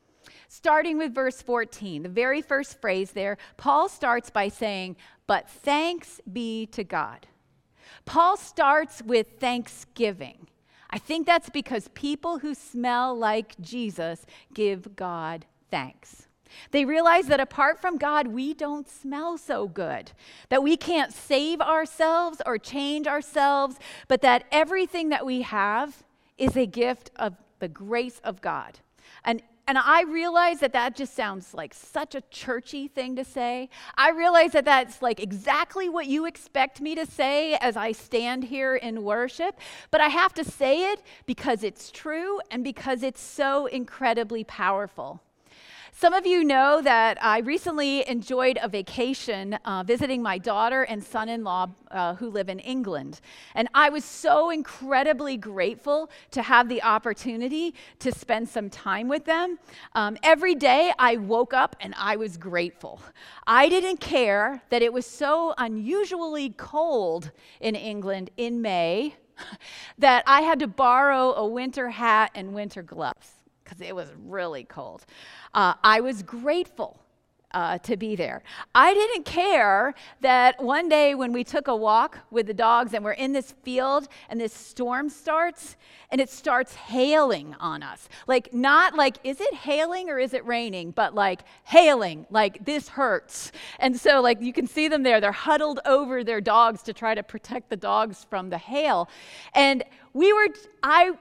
Starting 0.49 0.99
with 0.99 1.15
verse 1.15 1.43
14, 1.43 2.03
the 2.03 2.09
very 2.09 2.41
first 2.41 2.81
phrase 2.81 3.11
there, 3.11 3.39
Paul 3.57 3.89
starts 3.89 4.31
by 4.31 4.49
saying, 4.49 4.97
But 5.27 5.49
thanks 5.49 6.21
be 6.31 6.67
to 6.67 6.85
God. 6.85 7.27
Paul 8.05 8.37
starts 8.37 9.03
with 9.03 9.39
thanksgiving. 9.41 10.47
I 10.91 10.99
think 10.99 11.27
that's 11.27 11.51
because 11.51 11.89
people 11.95 12.39
who 12.39 12.55
smell 12.55 13.17
like 13.17 13.59
Jesus 13.61 14.25
give 14.55 14.95
God 14.97 15.47
thanks. 15.71 16.29
They 16.71 16.85
realize 16.85 17.27
that 17.27 17.41
apart 17.41 17.81
from 17.81 17.99
God, 17.99 18.29
we 18.29 18.55
don't 18.55 18.89
smell 18.89 19.37
so 19.37 19.67
good, 19.67 20.13
that 20.49 20.63
we 20.63 20.77
can't 20.77 21.13
save 21.13 21.61
ourselves 21.61 22.41
or 22.47 22.57
change 22.57 23.07
ourselves, 23.07 23.77
but 24.09 24.23
that 24.23 24.45
everything 24.53 25.09
that 25.09 25.27
we 25.27 25.43
have 25.43 26.05
is 26.39 26.57
a 26.57 26.67
gift 26.67 27.11
of 27.17 27.35
the 27.59 27.69
grace 27.69 28.21
of 28.23 28.41
God. 28.41 28.79
And 29.69 29.77
I 29.79 30.03
realize 30.03 30.61
that 30.61 30.73
that 30.75 30.95
just 30.95 31.17
sounds 31.17 31.53
like 31.53 31.75
such 31.75 32.15
a 32.15 32.21
churchy 32.31 32.87
thing 32.87 33.17
to 33.17 33.25
say. 33.25 33.69
I 33.97 34.11
realize 34.11 34.53
that 34.53 34.65
that's 34.65 35.03
like 35.03 35.19
exactly 35.19 35.89
what 35.89 36.07
you 36.07 36.25
expect 36.25 36.81
me 36.81 36.95
to 36.95 37.05
say 37.05 37.55
as 37.57 37.77
I 37.77 37.91
stand 37.91 38.45
here 38.45 38.77
in 38.77 39.03
worship. 39.03 39.59
But 39.91 40.01
I 40.01 40.09
have 40.09 40.33
to 40.35 40.45
say 40.45 40.93
it 40.93 41.03
because 41.27 41.65
it's 41.65 41.91
true 41.91 42.41
and 42.51 42.63
because 42.63 43.03
it's 43.03 43.21
so 43.21 43.67
incredibly 43.67 44.45
powerful. 44.45 45.21
Some 45.99 46.13
of 46.13 46.27
you 46.27 46.45
know 46.45 46.83
that 46.83 47.17
I 47.23 47.39
recently 47.39 48.07
enjoyed 48.07 48.59
a 48.61 48.69
vacation 48.69 49.55
uh, 49.65 49.83
visiting 49.83 50.23
my 50.23 50.37
daughter 50.37 50.83
and 50.83 51.03
son 51.03 51.31
in 51.31 51.43
law 51.43 51.69
uh, 51.91 52.17
who 52.17 52.29
live 52.29 52.51
in 52.51 52.59
England. 52.59 53.23
And 53.55 53.67
I 53.73 53.89
was 53.89 54.05
so 54.05 54.51
incredibly 54.51 55.39
grateful 55.39 56.11
to 56.33 56.43
have 56.43 56.69
the 56.69 56.83
opportunity 56.83 57.75
to 58.01 58.13
spend 58.13 58.47
some 58.47 58.69
time 58.69 59.09
with 59.09 59.25
them. 59.25 59.59
Um, 59.95 60.19
every 60.23 60.55
day 60.55 60.93
I 60.99 61.17
woke 61.17 61.55
up 61.55 61.77
and 61.81 61.95
I 61.97 62.17
was 62.17 62.37
grateful. 62.37 63.01
I 63.47 63.71
didn't 63.71 63.99
care 63.99 64.61
that 64.69 64.83
it 64.83 64.93
was 64.93 65.07
so 65.07 65.55
unusually 65.57 66.51
cold 66.59 67.31
in 67.59 67.75
England 67.75 68.29
in 68.37 68.61
May 68.61 69.15
that 69.99 70.25
I 70.27 70.43
had 70.43 70.59
to 70.59 70.67
borrow 70.67 71.33
a 71.33 71.47
winter 71.47 71.89
hat 71.89 72.33
and 72.35 72.53
winter 72.53 72.83
gloves 72.83 73.36
because 73.67 73.81
it 73.81 73.95
was 73.95 74.09
really 74.25 74.65
cold. 74.65 75.05
Uh, 75.53 75.75
I 75.83 76.01
was 76.01 76.23
grateful 76.23 77.01
uh, 77.53 77.79
to 77.79 77.97
be 77.97 78.17
there. 78.17 78.43
I 78.75 78.93
didn't 78.93 79.25
care 79.25 79.95
that 80.21 80.63
one 80.63 80.89
day 80.89 81.15
when 81.15 81.33
we 81.33 81.43
took 81.43 81.69
a 81.69 81.77
walk 81.77 82.19
with 82.31 82.47
the 82.47 82.55
dogs 82.55 82.93
and 82.93 83.05
we're 83.05 83.13
in 83.13 83.33
this 83.33 83.55
field 83.63 84.09
and 84.29 84.41
this 84.41 84.53
storm 84.53 85.09
starts 85.09 85.77
and 86.11 86.21
it 86.21 86.29
starts 86.29 86.75
hailing 86.75 87.55
on 87.59 87.83
us. 87.83 88.09
Like, 88.27 88.53
not 88.53 88.95
like, 88.95 89.17
is 89.25 89.41
it 89.41 89.55
hailing 89.55 90.11
or 90.11 90.19
is 90.19 90.35
it 90.35 90.45
raining, 90.45 90.91
but 90.91 91.15
like 91.15 91.41
hailing, 91.65 92.27
like 92.31 92.65
this 92.65 92.89
hurts. 92.89 93.53
And 93.79 93.99
so, 93.99 94.21
like, 94.21 94.43
you 94.43 94.53
can 94.53 94.67
see 94.67 94.89
them 94.89 95.03
there. 95.03 95.21
They're 95.21 95.33
huddled 95.33 95.81
over 95.87 96.25
their 96.25 96.41
dogs 96.41 96.83
to 96.83 96.93
try 96.93 97.15
to 97.15 97.23
protect 97.23 97.71
the 97.71 97.77
dogs 97.77 98.27
from 98.29 98.51
the 98.51 98.59
hail. 98.59 99.09
And 99.55 99.83
we 100.13 100.33
were, 100.33 100.49
I 100.83 101.13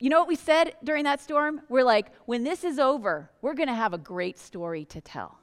you 0.00 0.08
know 0.08 0.18
what 0.18 0.28
we 0.28 0.36
said 0.36 0.74
during 0.82 1.04
that 1.04 1.20
storm? 1.20 1.60
We're 1.68 1.84
like, 1.84 2.10
when 2.24 2.42
this 2.42 2.64
is 2.64 2.78
over, 2.78 3.30
we're 3.42 3.54
going 3.54 3.68
to 3.68 3.74
have 3.74 3.92
a 3.92 3.98
great 3.98 4.38
story 4.38 4.86
to 4.86 5.00
tell. 5.00 5.39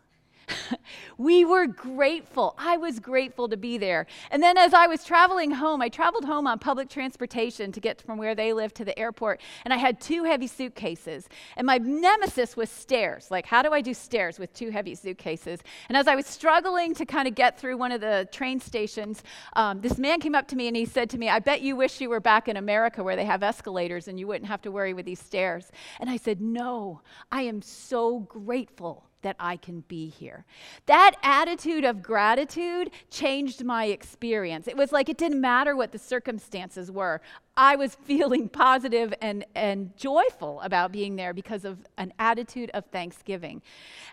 we 1.18 1.44
were 1.44 1.68
grateful. 1.68 2.56
I 2.58 2.78
was 2.78 3.00
grateful 3.00 3.50
to 3.50 3.58
be 3.58 3.78
there. 3.78 4.08
And 4.32 4.42
then 4.42 4.58
as 4.58 4.74
I 4.74 4.88
was 4.88 5.04
traveling 5.04 5.52
home, 5.52 5.82
I 5.82 5.90
traveled 5.90 6.26
home 6.26 6.48
on 6.48 6.60
public 6.60 6.90
transportation 6.90 7.72
to 7.72 7.80
get 7.80 8.02
from 8.02 8.18
where 8.18 8.36
they 8.36 8.54
live 8.54 8.74
to 8.76 8.86
the 8.86 8.98
airport, 8.98 9.42
and 9.66 9.74
I 9.74 9.78
had 9.78 10.00
two 10.00 10.24
heavy 10.24 10.48
suitcases. 10.48 11.28
And 11.56 11.66
my 11.66 11.78
nemesis 11.78 12.56
was 12.56 12.70
stairs. 12.70 13.30
Like, 13.32 13.46
how 13.46 13.62
do 13.62 13.74
I 13.74 13.82
do 13.82 13.94
stairs 13.94 14.40
with 14.40 14.54
two 14.54 14.70
heavy 14.70 14.96
suitcases? 14.96 15.60
And 15.90 15.98
as 15.98 16.08
I 16.08 16.16
was 16.16 16.26
struggling 16.26 16.94
to 16.96 17.06
kind 17.06 17.28
of 17.28 17.36
get 17.36 17.60
through 17.60 17.78
one 17.78 17.92
of 17.92 18.02
the 18.02 18.28
train 18.32 18.60
stations, 18.60 19.24
um, 19.54 19.82
this 19.82 19.98
man 19.98 20.20
came 20.20 20.36
up 20.36 20.48
to 20.50 20.56
me 20.56 20.68
and 20.68 20.76
he 20.76 20.86
said 20.86 21.10
to 21.12 21.18
me, 21.18 21.30
I 21.30 21.40
bet 21.40 21.62
you 21.62 21.76
wish 21.76 22.00
you 22.00 22.10
were 22.10 22.20
back 22.20 22.48
in 22.48 22.58
America 22.58 23.04
where 23.04 23.16
they 23.16 23.26
have 23.26 23.44
escalators 23.44 24.08
and 24.08 24.20
you 24.20 24.28
wouldn't 24.28 24.48
have 24.48 24.62
to 24.64 24.72
worry 24.72 24.94
with 24.94 25.06
these 25.06 25.20
stairs. 25.20 25.72
And 26.00 26.10
I 26.10 26.18
said, 26.18 26.42
No, 26.42 27.02
I 27.32 27.44
am 27.44 27.62
so 27.62 28.20
grateful 28.20 29.08
that 29.28 29.36
I 29.42 29.58
can 29.58 29.82
be 29.90 30.08
here. 30.08 30.46
That 30.86 31.18
attitude 31.22 31.84
of 31.84 32.02
gratitude 32.02 32.92
changed 33.10 33.62
my 33.66 33.88
experience. 33.88 34.70
It 34.70 34.78
was 34.78 34.94
like 34.94 35.10
it 35.10 35.18
didn't 35.18 35.42
matter 35.42 35.76
what 35.76 35.92
the 35.92 36.00
circumstances 36.00 36.90
were. 36.90 37.20
I 37.58 37.76
was 37.76 37.96
feeling 37.96 38.48
positive 38.68 39.14
and, 39.20 39.44
and 39.56 39.98
joyful 39.98 40.62
about 40.62 40.92
being 40.92 41.16
there 41.16 41.34
because 41.34 41.66
of 41.66 41.80
an 41.98 42.14
attitude 42.20 42.70
of 42.76 42.86
thanksgiving. 42.86 43.64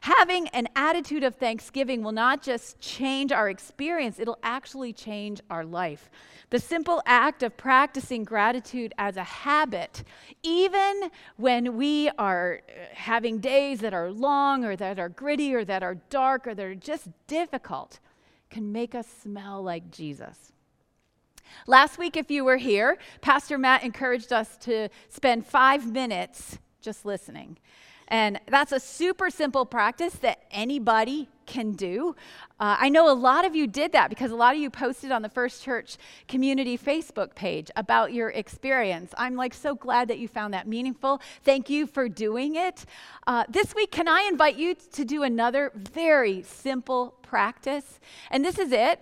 Having 0.00 0.48
an 0.48 0.68
attitude 0.74 1.22
of 1.22 1.36
thanksgiving 1.36 2.02
will 2.02 2.12
not 2.12 2.42
just 2.42 2.80
change 2.80 3.30
our 3.30 3.50
experience, 3.50 4.18
it'll 4.18 4.38
actually 4.42 4.94
change 4.94 5.42
our 5.50 5.64
life. 5.64 6.10
The 6.48 6.58
simple 6.58 7.02
act 7.04 7.42
of 7.42 7.56
practicing 7.56 8.24
gratitude 8.24 8.94
as 8.96 9.16
a 9.18 9.24
habit, 9.24 10.04
even 10.42 11.10
when 11.36 11.76
we 11.76 12.10
are 12.18 12.62
uh, 12.68 12.72
having 12.94 13.40
days 13.40 13.80
that 13.80 13.92
are 13.92 14.10
long 14.10 14.64
or 14.64 14.76
that 14.76 14.98
are 14.98 15.08
gritty 15.08 15.54
or 15.54 15.64
that 15.64 15.82
are 15.82 15.96
dark 16.08 16.46
or 16.46 16.54
that 16.54 16.64
are 16.64 16.74
just 16.74 17.08
difficult, 17.26 18.00
can 18.50 18.72
make 18.72 18.94
us 18.94 19.06
smell 19.22 19.62
like 19.62 19.90
Jesus. 19.90 20.53
Last 21.66 21.98
week, 21.98 22.16
if 22.16 22.30
you 22.30 22.44
were 22.44 22.56
here, 22.56 22.98
Pastor 23.20 23.58
Matt 23.58 23.82
encouraged 23.82 24.32
us 24.32 24.56
to 24.58 24.88
spend 25.08 25.46
five 25.46 25.90
minutes 25.90 26.58
just 26.80 27.04
listening. 27.04 27.56
And 28.08 28.38
that's 28.46 28.72
a 28.72 28.80
super 28.80 29.30
simple 29.30 29.64
practice 29.64 30.14
that 30.16 30.44
anybody 30.50 31.28
can 31.46 31.72
do. 31.72 32.14
Uh, 32.60 32.76
I 32.78 32.88
know 32.88 33.10
a 33.10 33.14
lot 33.14 33.44
of 33.44 33.54
you 33.54 33.66
did 33.66 33.92
that 33.92 34.08
because 34.08 34.30
a 34.30 34.36
lot 34.36 34.54
of 34.54 34.60
you 34.60 34.70
posted 34.70 35.10
on 35.10 35.22
the 35.22 35.28
First 35.28 35.62
Church 35.62 35.96
community 36.28 36.78
Facebook 36.78 37.34
page 37.34 37.70
about 37.76 38.12
your 38.12 38.30
experience. 38.30 39.12
I'm 39.16 39.36
like 39.36 39.54
so 39.54 39.74
glad 39.74 40.08
that 40.08 40.18
you 40.18 40.28
found 40.28 40.54
that 40.54 40.66
meaningful. 40.66 41.20
Thank 41.42 41.68
you 41.70 41.86
for 41.86 42.08
doing 42.08 42.56
it. 42.56 42.84
Uh, 43.26 43.44
this 43.48 43.74
week, 43.74 43.90
can 43.90 44.08
I 44.08 44.28
invite 44.30 44.56
you 44.56 44.74
to 44.92 45.04
do 45.04 45.22
another 45.22 45.72
very 45.74 46.42
simple 46.42 47.14
practice? 47.22 48.00
And 48.30 48.44
this 48.44 48.58
is 48.58 48.72
it. 48.72 49.00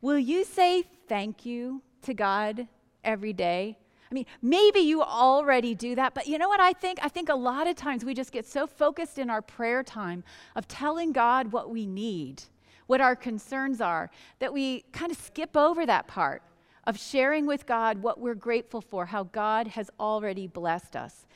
Will 0.00 0.18
you 0.18 0.44
say 0.44 0.84
thank 1.08 1.46
you 1.46 1.82
to 2.02 2.14
God 2.14 2.68
every 3.02 3.32
day? 3.32 3.78
I 4.10 4.14
mean, 4.14 4.26
maybe 4.42 4.80
you 4.80 5.02
already 5.02 5.74
do 5.74 5.94
that, 5.96 6.14
but 6.14 6.26
you 6.26 6.38
know 6.38 6.48
what 6.48 6.60
I 6.60 6.72
think? 6.72 6.98
I 7.02 7.08
think 7.08 7.28
a 7.28 7.34
lot 7.34 7.66
of 7.66 7.74
times 7.74 8.04
we 8.04 8.14
just 8.14 8.32
get 8.32 8.46
so 8.46 8.66
focused 8.66 9.18
in 9.18 9.28
our 9.30 9.42
prayer 9.42 9.82
time 9.82 10.22
of 10.54 10.68
telling 10.68 11.12
God 11.12 11.52
what 11.52 11.70
we 11.70 11.86
need. 11.86 12.42
what 12.86 13.00
our 13.00 13.16
concerns 13.16 13.80
are, 13.80 14.10
that 14.38 14.52
we 14.52 14.84
kind 14.92 15.10
of 15.10 15.18
skip 15.18 15.56
over 15.56 15.86
that 15.86 16.06
part 16.06 16.42
of 16.86 16.98
sharing 16.98 17.46
with 17.46 17.66
God 17.66 18.02
what 18.02 18.20
we're 18.20 18.34
grateful 18.34 18.80
for, 18.80 19.06
how 19.06 19.24
God 19.24 19.68
has 19.68 19.90
already 19.98 20.46
blessed 20.46 20.96
us. 20.96 21.26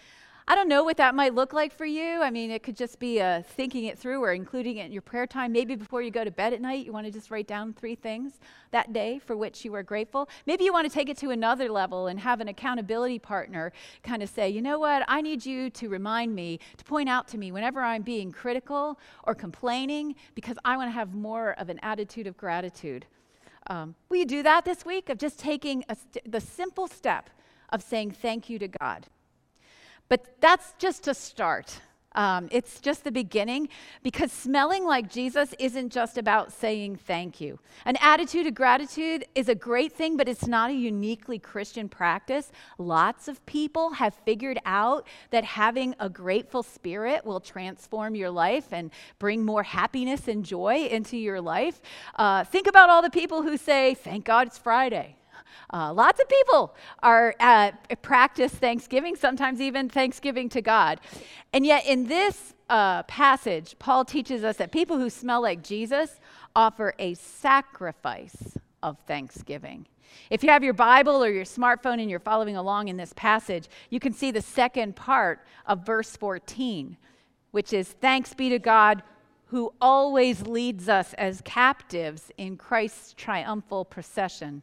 I 0.51 0.55
don't 0.55 0.69
know 0.69 0.83
what 0.83 0.97
that 0.97 1.15
might 1.15 1.35
look 1.35 1.53
like 1.53 1.75
for 1.75 1.85
you. 1.85 2.23
I 2.23 2.31
mean, 2.31 2.51
it 2.51 2.63
could 2.63 2.75
just 2.75 2.99
be 2.99 3.21
uh, 3.21 3.43
thinking 3.43 3.85
it 3.85 3.99
through 3.99 4.23
or 4.25 4.33
including 4.33 4.79
it 4.79 4.87
in 4.87 4.93
your 4.93 5.03
prayer 5.03 5.27
time. 5.27 5.53
Maybe 5.53 5.77
before 5.77 6.01
you 6.01 6.11
go 6.11 6.25
to 6.25 6.31
bed 6.31 6.55
at 6.55 6.63
night, 6.63 6.87
you 6.87 6.93
want 6.93 7.05
to 7.05 7.13
just 7.13 7.31
write 7.31 7.47
down 7.47 7.75
three 7.75 7.95
things 7.95 8.41
that 8.71 8.95
day 8.95 9.19
for 9.19 9.37
which 9.37 9.63
you 9.63 9.75
are 9.75 9.83
grateful. 9.83 10.27
Maybe 10.47 10.65
you 10.65 10.73
want 10.73 10.89
to 10.89 10.95
take 10.95 11.11
it 11.11 11.19
to 11.19 11.29
another 11.29 11.71
level 11.71 12.07
and 12.07 12.19
have 12.21 12.41
an 12.41 12.49
accountability 12.49 13.19
partner 13.19 13.73
kind 14.03 14.23
of 14.23 14.31
say, 14.31 14.49
you 14.49 14.63
know 14.63 14.79
what, 14.79 15.05
I 15.07 15.21
need 15.21 15.45
you 15.45 15.69
to 15.69 15.91
remind 15.91 16.35
me, 16.35 16.61
to 16.79 16.85
point 16.85 17.11
out 17.11 17.29
to 17.29 17.37
me 17.37 17.53
whenever 17.53 17.83
I'm 17.83 18.01
being 18.01 18.33
critical 18.33 18.99
or 19.25 19.35
complaining, 19.35 20.15
because 20.35 20.57
I 20.65 20.79
want 20.79 20.89
to 20.89 20.93
have 20.93 21.13
more 21.13 21.57
of 21.59 21.69
an 21.69 21.79
attitude 21.83 22.27
of 22.27 22.39
gratitude. 22.39 23.05
Um, 23.67 23.97
will 24.09 24.17
you 24.17 24.25
do 24.25 24.43
that 24.45 24.65
this 24.65 24.87
week 24.87 25.11
of 25.11 25.19
just 25.19 25.39
taking 25.39 25.85
st- 25.91 26.33
the 26.33 26.41
simple 26.41 26.89
step 26.89 27.29
of 27.69 27.83
saying 27.83 28.13
thank 28.13 28.49
you 28.49 28.59
to 28.61 28.69
God? 28.69 29.09
But 30.09 30.41
that's 30.41 30.75
just 30.79 31.09
a 31.09 31.15
start. 31.15 31.81
Um, 32.19 32.49
it's 32.51 32.81
just 32.81 33.05
the 33.05 33.13
beginning 33.13 33.69
because 34.03 34.33
smelling 34.33 34.85
like 34.85 35.09
Jesus 35.09 35.55
isn't 35.59 35.93
just 35.93 36.19
about 36.19 36.53
saying 36.53 36.97
thank 36.97 37.41
you. 37.41 37.61
An 37.85 37.97
attitude 38.01 38.47
of 38.47 38.55
gratitude 38.55 39.25
is 39.35 39.49
a 39.49 39.55
great 39.55 39.93
thing, 39.93 40.17
but 40.17 40.29
it's 40.29 40.47
not 40.47 40.71
a 40.71 40.75
uniquely 40.75 41.39
Christian 41.39 41.89
practice. 41.89 42.51
Lots 42.79 43.29
of 43.29 43.45
people 43.47 43.91
have 43.91 44.15
figured 44.25 44.59
out 44.65 45.07
that 45.31 45.45
having 45.45 45.95
a 46.01 46.09
grateful 46.09 46.65
spirit 46.65 47.25
will 47.25 47.41
transform 47.41 48.17
your 48.17 48.31
life 48.31 48.73
and 48.73 48.91
bring 49.19 49.45
more 49.45 49.63
happiness 49.63 50.27
and 50.27 50.45
joy 50.45 50.89
into 50.91 51.17
your 51.17 51.41
life. 51.41 51.81
Uh, 52.17 52.43
think 52.43 52.67
about 52.67 52.91
all 52.91 53.03
the 53.03 53.11
people 53.11 53.43
who 53.43 53.57
say, 53.57 53.95
Thank 53.95 54.25
God 54.25 54.49
it's 54.49 54.59
Friday. 54.59 55.18
Uh, 55.73 55.93
lots 55.93 56.21
of 56.21 56.29
people 56.29 56.75
are 57.03 57.35
uh, 57.41 57.73
practice 58.03 58.53
Thanksgiving, 58.53 59.17
sometimes 59.17 59.61
even 59.61 59.89
Thanksgiving 59.89 60.49
to 60.51 60.63
God. 60.63 61.01
And 61.53 61.67
yet, 61.67 61.87
in 61.87 62.07
this 62.07 62.55
uh, 62.69 63.03
passage, 63.05 63.77
Paul 63.79 64.05
teaches 64.05 64.45
us 64.45 64.57
that 64.57 64.73
people 64.73 64.99
who 64.99 65.11
smell 65.11 65.43
like 65.43 65.63
Jesus 65.63 66.21
offer 66.55 66.95
a 66.99 67.15
sacrifice 67.15 68.57
of 68.83 68.99
thanksgiving. 69.07 69.87
If 70.31 70.43
you 70.43 70.51
have 70.51 70.65
your 70.65 70.75
Bible 70.75 71.23
or 71.23 71.31
your 71.31 71.45
smartphone 71.45 72.01
and 72.01 72.11
you're 72.11 72.19
following 72.19 72.57
along 72.57 72.89
in 72.89 72.97
this 72.97 73.13
passage, 73.15 73.69
you 73.91 74.01
can 74.01 74.13
see 74.13 74.31
the 74.31 74.43
second 74.43 74.97
part 74.97 75.41
of 75.67 75.85
verse 75.85 76.17
14, 76.17 76.97
which 77.51 77.73
is 77.73 77.89
Thanks 77.89 78.35
be 78.35 78.49
to 78.51 78.59
God 78.59 79.03
who 79.47 79.73
always 79.81 80.43
leads 80.47 80.89
us 80.89 81.15
as 81.15 81.41
captives 81.43 82.31
in 82.37 82.57
Christ's 82.57 83.15
triumphal 83.15 83.85
procession. 83.85 84.63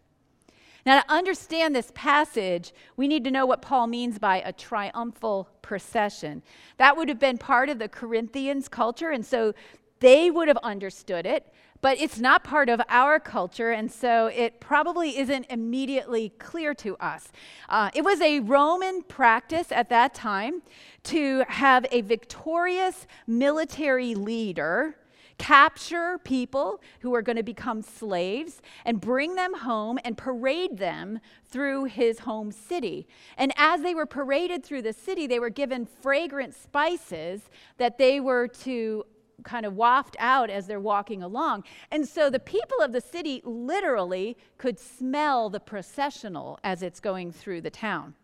Now, 0.85 1.01
to 1.01 1.11
understand 1.11 1.75
this 1.75 1.91
passage, 1.95 2.71
we 2.95 3.07
need 3.07 3.23
to 3.23 3.31
know 3.31 3.47
what 3.47 3.61
Paul 3.61 3.87
means 3.87 4.19
by 4.19 4.41
a 4.45 4.53
triumphal 4.53 5.49
procession. 5.63 6.43
That 6.77 6.95
would 6.95 7.09
have 7.09 7.19
been 7.19 7.39
part 7.39 7.69
of 7.69 7.79
the 7.79 7.89
Corinthians' 7.89 8.67
culture, 8.67 9.09
and 9.09 9.25
so 9.25 9.53
they 9.99 10.29
would 10.29 10.47
have 10.47 10.57
understood 10.57 11.25
it, 11.25 11.51
but 11.81 11.99
it's 11.99 12.19
not 12.19 12.43
part 12.43 12.69
of 12.69 12.81
our 12.87 13.19
culture, 13.19 13.71
and 13.71 13.91
so 13.91 14.27
it 14.27 14.59
probably 14.59 15.17
isn't 15.17 15.47
immediately 15.49 16.29
clear 16.37 16.75
to 16.75 16.95
us. 16.97 17.29
Uh, 17.67 17.89
it 17.95 18.03
was 18.03 18.21
a 18.21 18.39
Roman 18.41 19.01
practice 19.01 19.71
at 19.71 19.89
that 19.89 20.13
time 20.13 20.61
to 21.05 21.43
have 21.47 21.87
a 21.91 22.01
victorious 22.01 23.07
military 23.25 24.13
leader 24.13 24.97
capture 25.37 26.17
people 26.23 26.81
who 27.01 27.13
are 27.13 27.21
going 27.21 27.35
to 27.35 27.43
become 27.43 27.81
slaves 27.81 28.61
and 28.85 29.01
bring 29.01 29.35
them 29.35 29.53
home 29.53 29.99
and 30.03 30.17
parade 30.17 30.77
them 30.77 31.19
through 31.45 31.85
his 31.85 32.19
home 32.19 32.51
city. 32.51 33.07
And 33.37 33.51
as 33.57 33.81
they 33.81 33.93
were 33.93 34.05
paraded 34.05 34.63
through 34.63 34.83
the 34.83 34.93
city, 34.93 35.27
they 35.27 35.39
were 35.39 35.49
given 35.49 35.85
fragrant 35.85 36.53
spices 36.53 37.41
that 37.77 37.97
they 37.97 38.19
were 38.19 38.47
to 38.47 39.05
kind 39.43 39.65
of 39.65 39.75
waft 39.75 40.15
out 40.19 40.49
as 40.49 40.67
they're 40.67 40.79
walking 40.79 41.21
along. 41.21 41.63
And 41.91 42.07
so 42.07 42.29
the 42.29 42.39
people 42.39 42.79
of 42.81 42.93
the 42.93 43.01
city 43.01 43.41
literally 43.43 44.37
could 44.57 44.79
smell 44.79 45.49
the 45.49 45.59
processional 45.59 46.59
as 46.63 46.81
it's 46.81 46.99
going 46.99 47.31
through 47.31 47.61
the 47.61 47.69
town. 47.69 48.15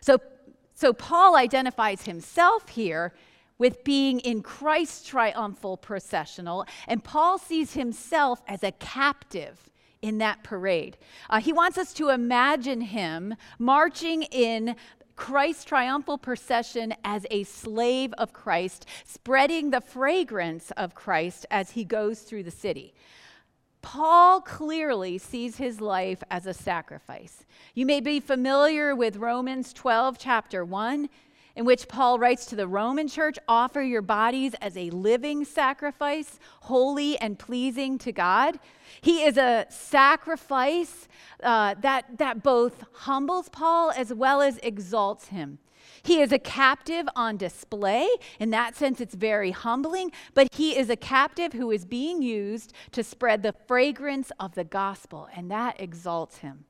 So, 0.00 0.18
so 0.74 0.92
Paul 0.92 1.36
identifies 1.36 2.02
himself 2.02 2.68
here 2.70 3.12
with 3.58 3.84
being 3.84 4.20
in 4.20 4.42
Christ's 4.42 5.06
triumphal 5.06 5.76
processional, 5.76 6.64
and 6.86 7.02
Paul 7.02 7.38
sees 7.38 7.74
himself 7.74 8.42
as 8.46 8.62
a 8.62 8.72
captive 8.72 9.70
in 10.00 10.18
that 10.18 10.44
parade. 10.44 10.96
Uh, 11.28 11.40
he 11.40 11.52
wants 11.52 11.76
us 11.76 11.92
to 11.94 12.10
imagine 12.10 12.80
him 12.80 13.34
marching 13.58 14.22
in 14.22 14.76
Christ's 15.16 15.64
triumphal 15.64 16.16
procession 16.16 16.94
as 17.02 17.26
a 17.30 17.42
slave 17.42 18.14
of 18.18 18.32
Christ, 18.32 18.86
spreading 19.04 19.70
the 19.70 19.80
fragrance 19.80 20.70
of 20.76 20.94
Christ 20.94 21.44
as 21.50 21.72
he 21.72 21.84
goes 21.84 22.20
through 22.20 22.44
the 22.44 22.52
city. 22.52 22.94
Paul 23.82 24.40
clearly 24.40 25.18
sees 25.18 25.56
his 25.56 25.80
life 25.80 26.22
as 26.30 26.46
a 26.46 26.54
sacrifice. 26.54 27.44
You 27.74 27.86
may 27.86 28.00
be 28.00 28.20
familiar 28.20 28.94
with 28.94 29.16
Romans 29.16 29.72
12, 29.72 30.18
chapter 30.18 30.64
1 30.64 31.08
in 31.56 31.64
which 31.64 31.88
Paul 31.88 32.18
writes 32.18 32.46
to 32.46 32.56
the 32.56 32.68
Roman 32.68 33.08
church 33.08 33.38
offer 33.48 33.82
your 33.82 34.02
bodies 34.02 34.54
as 34.60 34.76
a 34.76 34.90
living 34.90 35.44
sacrifice, 35.44 36.38
holy 36.62 37.18
and 37.18 37.38
pleasing 37.38 37.98
to 37.98 38.12
God. 38.12 38.58
He 39.00 39.22
is 39.22 39.36
a 39.36 39.66
sacrifice 39.68 41.08
uh, 41.42 41.74
that, 41.80 42.18
that 42.18 42.42
both 42.42 42.84
humbles 42.92 43.48
Paul 43.48 43.90
as 43.90 44.12
well 44.12 44.40
as 44.40 44.58
exalts 44.62 45.28
him. 45.28 45.58
He 46.02 46.20
is 46.20 46.32
a 46.32 46.38
captive 46.38 47.06
on 47.16 47.36
display. 47.36 48.08
In 48.38 48.50
that 48.50 48.76
sense, 48.76 49.00
it's 49.00 49.14
very 49.14 49.50
humbling, 49.50 50.12
but 50.34 50.48
he 50.52 50.76
is 50.76 50.90
a 50.90 50.96
captive 50.96 51.52
who 51.52 51.70
is 51.70 51.84
being 51.84 52.22
used 52.22 52.72
to 52.92 53.02
spread 53.02 53.42
the 53.42 53.54
fragrance 53.66 54.30
of 54.38 54.54
the 54.54 54.64
gospel, 54.64 55.28
and 55.34 55.50
that 55.50 55.80
exalts 55.80 56.38
him. 56.38 56.64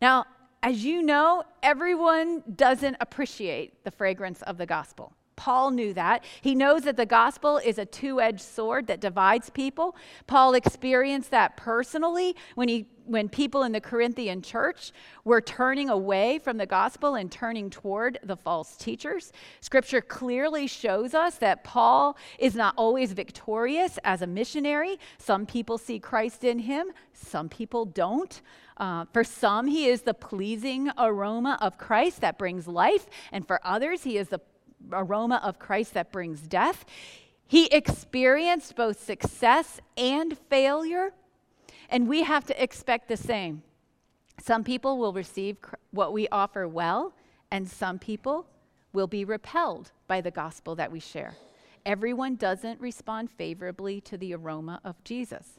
Now, 0.00 0.26
as 0.62 0.84
you 0.84 1.02
know, 1.02 1.44
everyone 1.62 2.42
doesn't 2.56 2.96
appreciate 3.00 3.84
the 3.84 3.90
fragrance 3.90 4.42
of 4.42 4.58
the 4.58 4.66
gospel. 4.66 5.12
Paul 5.38 5.70
knew 5.70 5.94
that. 5.94 6.24
He 6.40 6.56
knows 6.56 6.82
that 6.82 6.96
the 6.96 7.06
gospel 7.06 7.58
is 7.58 7.78
a 7.78 7.86
two 7.86 8.20
edged 8.20 8.40
sword 8.40 8.88
that 8.88 9.00
divides 9.00 9.50
people. 9.50 9.94
Paul 10.26 10.54
experienced 10.54 11.30
that 11.30 11.56
personally 11.56 12.34
when, 12.56 12.68
he, 12.68 12.86
when 13.06 13.28
people 13.28 13.62
in 13.62 13.70
the 13.70 13.80
Corinthian 13.80 14.42
church 14.42 14.90
were 15.24 15.40
turning 15.40 15.90
away 15.90 16.40
from 16.40 16.56
the 16.56 16.66
gospel 16.66 17.14
and 17.14 17.30
turning 17.30 17.70
toward 17.70 18.18
the 18.24 18.36
false 18.36 18.76
teachers. 18.76 19.32
Scripture 19.60 20.00
clearly 20.00 20.66
shows 20.66 21.14
us 21.14 21.36
that 21.36 21.62
Paul 21.62 22.16
is 22.40 22.56
not 22.56 22.74
always 22.76 23.12
victorious 23.12 23.96
as 24.02 24.22
a 24.22 24.26
missionary. 24.26 24.98
Some 25.18 25.46
people 25.46 25.78
see 25.78 26.00
Christ 26.00 26.42
in 26.42 26.58
him, 26.58 26.88
some 27.12 27.48
people 27.48 27.84
don't. 27.84 28.42
Uh, 28.76 29.04
for 29.12 29.22
some, 29.22 29.68
he 29.68 29.86
is 29.86 30.02
the 30.02 30.14
pleasing 30.14 30.90
aroma 30.98 31.58
of 31.60 31.78
Christ 31.78 32.22
that 32.22 32.38
brings 32.38 32.66
life, 32.66 33.06
and 33.32 33.46
for 33.46 33.60
others, 33.64 34.02
he 34.02 34.18
is 34.18 34.28
the 34.28 34.40
aroma 34.92 35.40
of 35.42 35.58
Christ 35.58 35.94
that 35.94 36.12
brings 36.12 36.40
death. 36.42 36.84
He 37.46 37.66
experienced 37.66 38.76
both 38.76 39.02
success 39.02 39.80
and 39.96 40.36
failure, 40.50 41.12
and 41.88 42.08
we 42.08 42.22
have 42.22 42.44
to 42.46 42.62
expect 42.62 43.08
the 43.08 43.16
same. 43.16 43.62
Some 44.40 44.64
people 44.64 44.98
will 44.98 45.12
receive 45.12 45.56
what 45.90 46.12
we 46.12 46.28
offer 46.28 46.68
well, 46.68 47.14
and 47.50 47.68
some 47.68 47.98
people 47.98 48.46
will 48.92 49.06
be 49.06 49.24
repelled 49.24 49.92
by 50.06 50.20
the 50.20 50.30
gospel 50.30 50.74
that 50.76 50.92
we 50.92 51.00
share. 51.00 51.34
Everyone 51.86 52.36
doesn't 52.36 52.80
respond 52.80 53.30
favorably 53.30 54.00
to 54.02 54.18
the 54.18 54.34
aroma 54.34 54.80
of 54.84 55.02
Jesus. 55.04 55.58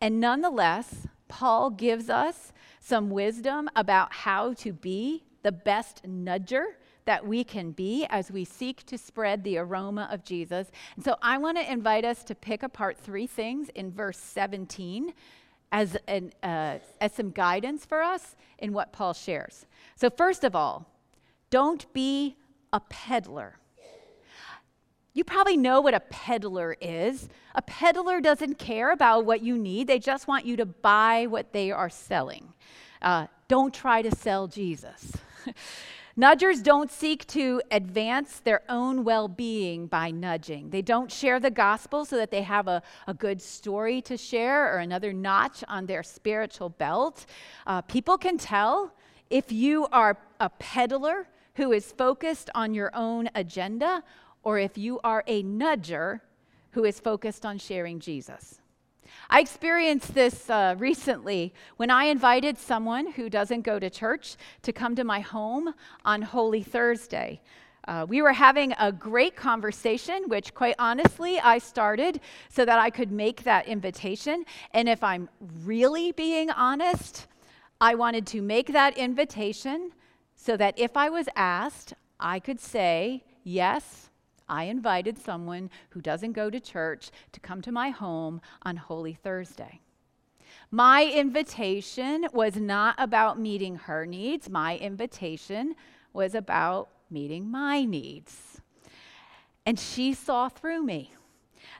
And 0.00 0.20
nonetheless, 0.20 1.06
Paul 1.28 1.70
gives 1.70 2.08
us 2.08 2.52
some 2.80 3.10
wisdom 3.10 3.68
about 3.76 4.12
how 4.12 4.54
to 4.54 4.72
be 4.72 5.24
the 5.42 5.52
best 5.52 6.02
nudger 6.04 6.64
that 7.04 7.26
we 7.26 7.44
can 7.44 7.72
be 7.72 8.06
as 8.08 8.30
we 8.30 8.44
seek 8.44 8.84
to 8.86 8.96
spread 8.96 9.44
the 9.44 9.58
aroma 9.58 10.08
of 10.10 10.24
Jesus. 10.24 10.70
And 10.96 11.04
so 11.04 11.16
I 11.22 11.38
want 11.38 11.58
to 11.58 11.70
invite 11.70 12.04
us 12.04 12.24
to 12.24 12.34
pick 12.34 12.62
apart 12.62 12.96
three 12.96 13.26
things 13.26 13.68
in 13.74 13.90
verse 13.90 14.18
17 14.18 15.12
as, 15.72 15.96
an, 16.06 16.32
uh, 16.42 16.78
as 17.00 17.12
some 17.12 17.30
guidance 17.30 17.84
for 17.84 18.00
us 18.00 18.36
in 18.58 18.72
what 18.72 18.92
Paul 18.92 19.12
shares. 19.12 19.66
So, 19.96 20.08
first 20.08 20.44
of 20.44 20.54
all, 20.54 20.86
don't 21.50 21.92
be 21.92 22.36
a 22.72 22.80
peddler. 22.80 23.58
You 25.12 25.22
probably 25.22 25.56
know 25.56 25.80
what 25.80 25.94
a 25.94 26.00
peddler 26.00 26.76
is. 26.80 27.28
A 27.54 27.62
peddler 27.62 28.20
doesn't 28.20 28.58
care 28.58 28.90
about 28.90 29.24
what 29.24 29.42
you 29.42 29.56
need, 29.56 29.86
they 29.86 29.98
just 29.98 30.26
want 30.26 30.46
you 30.46 30.56
to 30.56 30.66
buy 30.66 31.26
what 31.26 31.52
they 31.52 31.70
are 31.70 31.90
selling. 31.90 32.52
Uh, 33.02 33.26
don't 33.48 33.74
try 33.74 34.00
to 34.00 34.10
sell 34.14 34.48
Jesus. 34.48 35.12
Nudgers 36.16 36.62
don't 36.62 36.92
seek 36.92 37.26
to 37.26 37.60
advance 37.72 38.38
their 38.38 38.62
own 38.68 39.02
well 39.02 39.26
being 39.26 39.88
by 39.88 40.12
nudging. 40.12 40.70
They 40.70 40.82
don't 40.82 41.10
share 41.10 41.40
the 41.40 41.50
gospel 41.50 42.04
so 42.04 42.16
that 42.16 42.30
they 42.30 42.42
have 42.42 42.68
a, 42.68 42.82
a 43.08 43.14
good 43.14 43.42
story 43.42 44.00
to 44.02 44.16
share 44.16 44.72
or 44.72 44.78
another 44.78 45.12
notch 45.12 45.64
on 45.66 45.86
their 45.86 46.04
spiritual 46.04 46.68
belt. 46.68 47.26
Uh, 47.66 47.80
people 47.82 48.16
can 48.16 48.38
tell 48.38 48.92
if 49.28 49.50
you 49.50 49.88
are 49.90 50.16
a 50.38 50.50
peddler 50.50 51.26
who 51.56 51.72
is 51.72 51.90
focused 51.90 52.48
on 52.54 52.74
your 52.74 52.92
own 52.94 53.28
agenda 53.34 54.04
or 54.44 54.60
if 54.60 54.78
you 54.78 55.00
are 55.02 55.24
a 55.26 55.42
nudger 55.42 56.20
who 56.72 56.84
is 56.84 57.00
focused 57.00 57.44
on 57.44 57.58
sharing 57.58 57.98
Jesus. 57.98 58.60
I 59.34 59.40
experienced 59.40 60.14
this 60.14 60.48
uh, 60.48 60.76
recently 60.78 61.52
when 61.76 61.90
I 61.90 62.04
invited 62.04 62.56
someone 62.56 63.10
who 63.10 63.28
doesn't 63.28 63.62
go 63.62 63.80
to 63.80 63.90
church 63.90 64.36
to 64.62 64.72
come 64.72 64.94
to 64.94 65.02
my 65.02 65.18
home 65.18 65.74
on 66.04 66.22
Holy 66.22 66.62
Thursday. 66.62 67.40
Uh, 67.88 68.06
we 68.08 68.22
were 68.22 68.32
having 68.32 68.74
a 68.78 68.92
great 68.92 69.34
conversation, 69.34 70.28
which, 70.28 70.54
quite 70.54 70.76
honestly, 70.78 71.40
I 71.40 71.58
started 71.58 72.20
so 72.48 72.64
that 72.64 72.78
I 72.78 72.90
could 72.90 73.10
make 73.10 73.42
that 73.42 73.66
invitation. 73.66 74.44
And 74.70 74.88
if 74.88 75.02
I'm 75.02 75.28
really 75.64 76.12
being 76.12 76.50
honest, 76.50 77.26
I 77.80 77.96
wanted 77.96 78.28
to 78.28 78.40
make 78.40 78.68
that 78.68 78.96
invitation 78.96 79.90
so 80.36 80.56
that 80.58 80.78
if 80.78 80.96
I 80.96 81.10
was 81.10 81.28
asked, 81.34 81.92
I 82.20 82.38
could 82.38 82.60
say, 82.60 83.24
Yes, 83.42 84.10
I 84.48 84.64
invited 84.64 85.18
someone 85.18 85.70
who 85.90 86.00
doesn't 86.00 86.32
go 86.32 86.50
to 86.50 86.60
church 86.60 87.10
to 87.32 87.40
come 87.40 87.62
to 87.62 87.72
my 87.72 87.90
home 87.90 88.40
on 88.62 88.76
Holy 88.76 89.14
Thursday. 89.14 89.80
My 90.70 91.04
invitation 91.04 92.26
was 92.32 92.56
not 92.56 92.94
about 92.98 93.38
meeting 93.38 93.76
her 93.76 94.06
needs, 94.06 94.48
my 94.48 94.76
invitation 94.76 95.74
was 96.12 96.34
about 96.34 96.88
meeting 97.10 97.50
my 97.50 97.84
needs. 97.84 98.60
And 99.66 99.78
she 99.78 100.12
saw 100.12 100.48
through 100.48 100.82
me. 100.82 101.12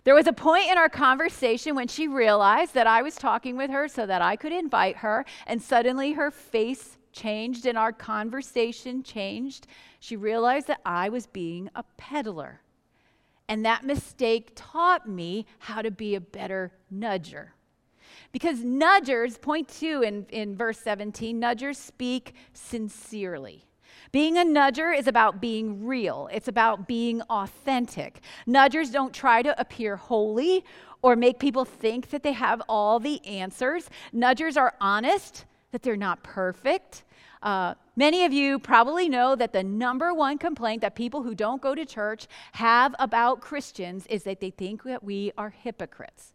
There 0.05 0.14
was 0.14 0.27
a 0.27 0.33
point 0.33 0.70
in 0.70 0.79
our 0.79 0.88
conversation 0.88 1.74
when 1.74 1.88
she 1.88 2.09
realized 2.09 2.74
that 2.74 2.87
I 2.87 3.03
was 3.03 3.16
talking 3.16 3.57
with 3.57 3.70
her 3.70 3.88
so 3.88 4.07
that 4.07 4.22
I 4.22 4.37
could 4.37 4.53
invite 4.53 4.98
her, 4.98 5.24
and 5.46 5.62
suddenly 5.62 6.12
her 6.12 6.31
face 6.31 6.98
changed 7.14 7.64
and 7.64 7.79
our 7.79 7.92
conversation 7.92 9.03
changed. 9.03 9.66
She 10.00 10.16
realized 10.16 10.66
that 10.66 10.81
I 10.85 11.09
was 11.09 11.27
being 11.27 11.70
a 11.74 11.85
peddler. 11.96 12.61
And 13.48 13.64
that 13.64 13.85
mistake 13.85 14.53
taught 14.55 15.09
me 15.09 15.46
how 15.59 15.81
to 15.81 15.90
be 15.90 16.14
a 16.14 16.20
better 16.20 16.72
nudger. 16.92 17.48
Because 18.33 18.61
nudgers, 18.61 19.40
point 19.40 19.68
two 19.68 20.03
in, 20.03 20.27
in 20.31 20.57
verse 20.57 20.79
17, 20.81 21.40
nudgers 21.40 21.77
speak 21.77 22.35
sincerely. 22.53 23.64
Being 24.12 24.38
a 24.38 24.44
nudger 24.44 24.96
is 24.96 25.07
about 25.07 25.40
being 25.40 25.85
real, 25.85 26.29
it's 26.33 26.48
about 26.48 26.87
being 26.87 27.20
authentic. 27.22 28.20
Nudgers 28.46 28.92
don't 28.92 29.12
try 29.12 29.42
to 29.42 29.59
appear 29.61 29.96
holy 29.96 30.64
or 31.03 31.16
make 31.16 31.38
people 31.38 31.64
think 31.64 32.11
that 32.11 32.22
they 32.22 32.33
have 32.33 32.62
all 32.68 32.98
the 32.98 33.24
answers. 33.27 33.90
Nudgers 34.12 34.57
are 34.57 34.74
honest 34.81 35.44
that 35.75 35.83
they're 35.83 35.97
not 35.97 36.23
perfect. 36.23 37.03
Uh, 37.43 37.75
many 37.97 38.25
of 38.25 38.33
you 38.33 38.61
probably 38.61 39.09
know 39.09 39.35
that 39.35 39.53
the 39.53 39.63
number 39.63 40.15
one 40.15 40.39
complaint 40.39 40.81
that 40.83 40.95
people 40.95 41.25
who 41.25 41.35
don't 41.35 41.61
go 41.61 41.75
to 41.75 41.85
church 41.85 42.29
have 42.53 42.95
about 43.01 43.41
Christians 43.41 44.07
is 44.07 44.23
that 44.23 44.39
they 44.39 44.51
think 44.51 44.85
that 44.85 45.03
we 45.03 45.33
are 45.37 45.51
hypocrites. 45.51 46.33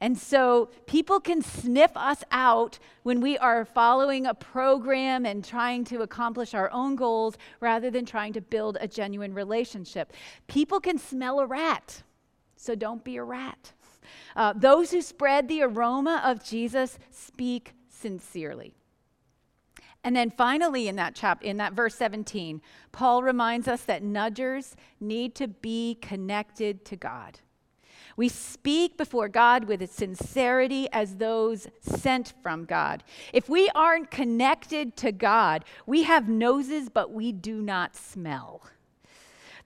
And 0.00 0.16
so 0.16 0.70
people 0.86 1.20
can 1.20 1.42
sniff 1.42 1.92
us 1.94 2.24
out 2.32 2.78
when 3.02 3.20
we 3.20 3.36
are 3.36 3.66
following 3.66 4.24
a 4.24 4.32
program 4.32 5.26
and 5.26 5.44
trying 5.44 5.84
to 5.84 6.00
accomplish 6.00 6.54
our 6.54 6.70
own 6.72 6.96
goals 6.96 7.36
rather 7.60 7.90
than 7.90 8.06
trying 8.06 8.32
to 8.32 8.40
build 8.40 8.78
a 8.80 8.88
genuine 8.88 9.34
relationship. 9.34 10.14
People 10.48 10.80
can 10.80 10.98
smell 10.98 11.40
a 11.40 11.46
rat, 11.46 12.02
so 12.56 12.74
don't 12.74 13.04
be 13.04 13.16
a 13.16 13.22
rat. 13.22 13.74
Uh, 14.34 14.54
those 14.56 14.90
who 14.90 15.02
spread 15.02 15.46
the 15.46 15.62
aroma 15.62 16.22
of 16.24 16.42
Jesus 16.42 16.98
speak 17.10 17.74
sincerely. 18.02 18.74
And 20.04 20.16
then 20.16 20.30
finally 20.30 20.88
in 20.88 20.96
that 20.96 21.14
chapter 21.14 21.46
in 21.46 21.58
that 21.58 21.74
verse 21.74 21.94
17, 21.94 22.60
Paul 22.90 23.22
reminds 23.22 23.68
us 23.68 23.82
that 23.82 24.02
nudgers 24.02 24.74
need 25.00 25.34
to 25.36 25.46
be 25.46 25.96
connected 26.02 26.84
to 26.86 26.96
God. 26.96 27.38
We 28.16 28.28
speak 28.28 28.98
before 28.98 29.28
God 29.28 29.64
with 29.64 29.80
a 29.80 29.86
sincerity 29.86 30.88
as 30.92 31.16
those 31.16 31.68
sent 31.80 32.34
from 32.42 32.64
God. 32.64 33.04
If 33.32 33.48
we 33.48 33.70
aren't 33.74 34.10
connected 34.10 34.96
to 34.98 35.12
God, 35.12 35.64
we 35.86 36.02
have 36.02 36.28
noses 36.28 36.88
but 36.88 37.12
we 37.12 37.32
do 37.32 37.62
not 37.62 37.96
smell. 37.96 38.62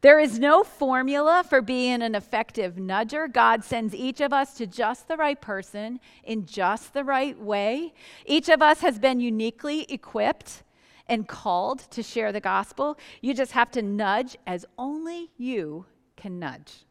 There 0.02 0.20
is 0.20 0.38
no 0.38 0.62
formula 0.62 1.44
for 1.48 1.62
being 1.62 2.02
an 2.02 2.14
effective 2.14 2.74
nudger. 2.74 3.32
God 3.32 3.64
sends 3.64 3.94
each 3.94 4.20
of 4.20 4.32
us 4.32 4.54
to 4.54 4.66
just 4.66 5.09
the 5.09 5.16
right 5.16 5.40
person 5.40 6.00
in 6.22 6.46
just 6.46 6.92
the 6.92 7.04
right 7.04 7.38
way. 7.38 7.94
Each 8.26 8.48
of 8.48 8.61
us 8.61 8.80
has 8.80 8.98
been 8.98 9.20
uniquely 9.20 9.82
equipped 9.88 10.62
and 11.09 11.26
called 11.26 11.78
to 11.90 12.02
share 12.02 12.32
the 12.32 12.40
gospel. 12.40 12.98
You 13.20 13.32
just 13.32 13.52
have 13.52 13.70
to 13.72 13.82
nudge 13.82 14.37
as 14.46 14.66
only 14.78 15.30
you 15.38 15.87
can 16.16 16.38
nudge. 16.38 16.85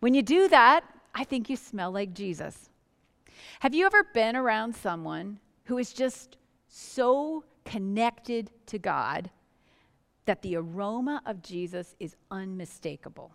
When 0.00 0.14
you 0.14 0.22
do 0.22 0.48
that, 0.48 0.84
I 1.14 1.24
think 1.24 1.50
you 1.50 1.56
smell 1.56 1.90
like 1.90 2.14
Jesus. 2.14 2.70
Have 3.60 3.74
you 3.74 3.86
ever 3.86 4.04
been 4.14 4.36
around 4.36 4.74
someone 4.74 5.40
who 5.64 5.78
is 5.78 5.92
just 5.92 6.36
so 6.68 7.44
connected 7.64 8.50
to 8.66 8.78
God 8.78 9.30
that 10.26 10.42
the 10.42 10.56
aroma 10.56 11.22
of 11.26 11.42
Jesus 11.42 11.94
is 11.98 12.16
unmistakable. 12.30 13.32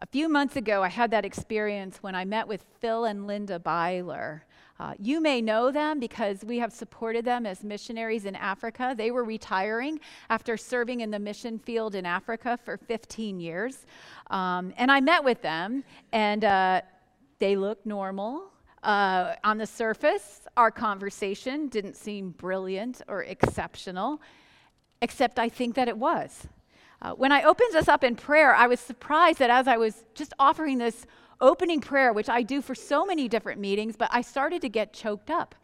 A 0.00 0.06
few 0.06 0.28
months 0.28 0.56
ago, 0.56 0.82
I 0.82 0.88
had 0.88 1.10
that 1.12 1.24
experience 1.24 1.98
when 2.02 2.14
I 2.14 2.24
met 2.24 2.46
with 2.46 2.64
Phil 2.80 3.04
and 3.04 3.26
Linda 3.26 3.58
Byler. 3.58 4.44
Uh, 4.78 4.92
you 4.98 5.20
may 5.20 5.40
know 5.40 5.70
them 5.70 6.00
because 6.00 6.44
we 6.44 6.58
have 6.58 6.72
supported 6.72 7.24
them 7.24 7.46
as 7.46 7.62
missionaries 7.62 8.24
in 8.24 8.34
Africa. 8.34 8.94
They 8.96 9.12
were 9.12 9.24
retiring 9.24 10.00
after 10.28 10.56
serving 10.56 11.00
in 11.00 11.10
the 11.10 11.18
mission 11.18 11.60
field 11.60 11.94
in 11.94 12.04
Africa 12.04 12.58
for 12.64 12.76
15 12.76 13.38
years. 13.38 13.86
Um, 14.30 14.74
and 14.76 14.90
I 14.90 15.00
met 15.00 15.22
with 15.22 15.40
them, 15.42 15.84
and 16.12 16.44
uh, 16.44 16.80
they 17.38 17.54
looked 17.54 17.86
normal. 17.86 18.50
Uh, 18.82 19.34
on 19.44 19.58
the 19.58 19.66
surface, 19.66 20.40
our 20.56 20.72
conversation 20.72 21.68
didn't 21.68 21.96
seem 21.96 22.30
brilliant 22.30 23.00
or 23.08 23.22
exceptional 23.22 24.20
except 25.02 25.38
I 25.38 25.48
think 25.48 25.74
that 25.74 25.88
it 25.88 25.98
was. 25.98 26.46
Uh, 27.02 27.12
when 27.12 27.32
I 27.32 27.42
opened 27.42 27.72
this 27.72 27.88
up 27.88 28.02
in 28.02 28.16
prayer, 28.16 28.54
I 28.54 28.66
was 28.66 28.80
surprised 28.80 29.38
that 29.40 29.50
as 29.50 29.68
I 29.68 29.76
was 29.76 30.04
just 30.14 30.32
offering 30.38 30.78
this 30.78 31.06
opening 31.40 31.80
prayer, 31.80 32.12
which 32.12 32.28
I 32.28 32.42
do 32.42 32.62
for 32.62 32.74
so 32.74 33.04
many 33.04 33.28
different 33.28 33.60
meetings, 33.60 33.96
but 33.96 34.08
I 34.12 34.22
started 34.22 34.62
to 34.62 34.68
get 34.68 34.92
choked 34.92 35.30
up. 35.30 35.54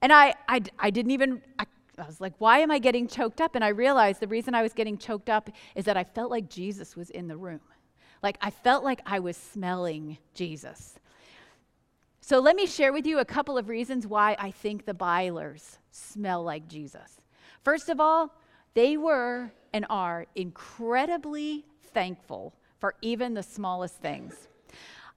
And 0.00 0.12
I, 0.12 0.34
I, 0.48 0.60
I 0.78 0.90
didn't 0.90 1.12
even, 1.12 1.42
I, 1.58 1.64
I 1.98 2.06
was 2.06 2.20
like, 2.20 2.34
why 2.38 2.58
am 2.58 2.70
I 2.70 2.78
getting 2.78 3.08
choked 3.08 3.40
up? 3.40 3.54
And 3.54 3.64
I 3.64 3.68
realized 3.68 4.20
the 4.20 4.28
reason 4.28 4.54
I 4.54 4.62
was 4.62 4.72
getting 4.72 4.98
choked 4.98 5.28
up 5.28 5.50
is 5.74 5.86
that 5.86 5.96
I 5.96 6.04
felt 6.04 6.30
like 6.30 6.48
Jesus 6.48 6.94
was 6.94 7.10
in 7.10 7.26
the 7.26 7.36
room. 7.36 7.60
Like 8.22 8.38
I 8.40 8.50
felt 8.50 8.84
like 8.84 9.00
I 9.06 9.18
was 9.18 9.36
smelling 9.36 10.18
Jesus. 10.34 10.98
So 12.20 12.38
let 12.38 12.56
me 12.56 12.66
share 12.66 12.92
with 12.92 13.06
you 13.06 13.18
a 13.18 13.24
couple 13.24 13.58
of 13.58 13.68
reasons 13.68 14.06
why 14.06 14.34
I 14.38 14.50
think 14.50 14.86
the 14.86 14.94
Bylers 14.94 15.76
smell 15.90 16.42
like 16.42 16.68
Jesus. 16.68 17.20
First 17.64 17.88
of 17.88 17.98
all, 17.98 18.30
they 18.74 18.98
were 18.98 19.50
and 19.72 19.86
are 19.88 20.26
incredibly 20.34 21.64
thankful 21.94 22.52
for 22.78 22.94
even 23.00 23.32
the 23.32 23.42
smallest 23.42 23.96
things. 23.96 24.48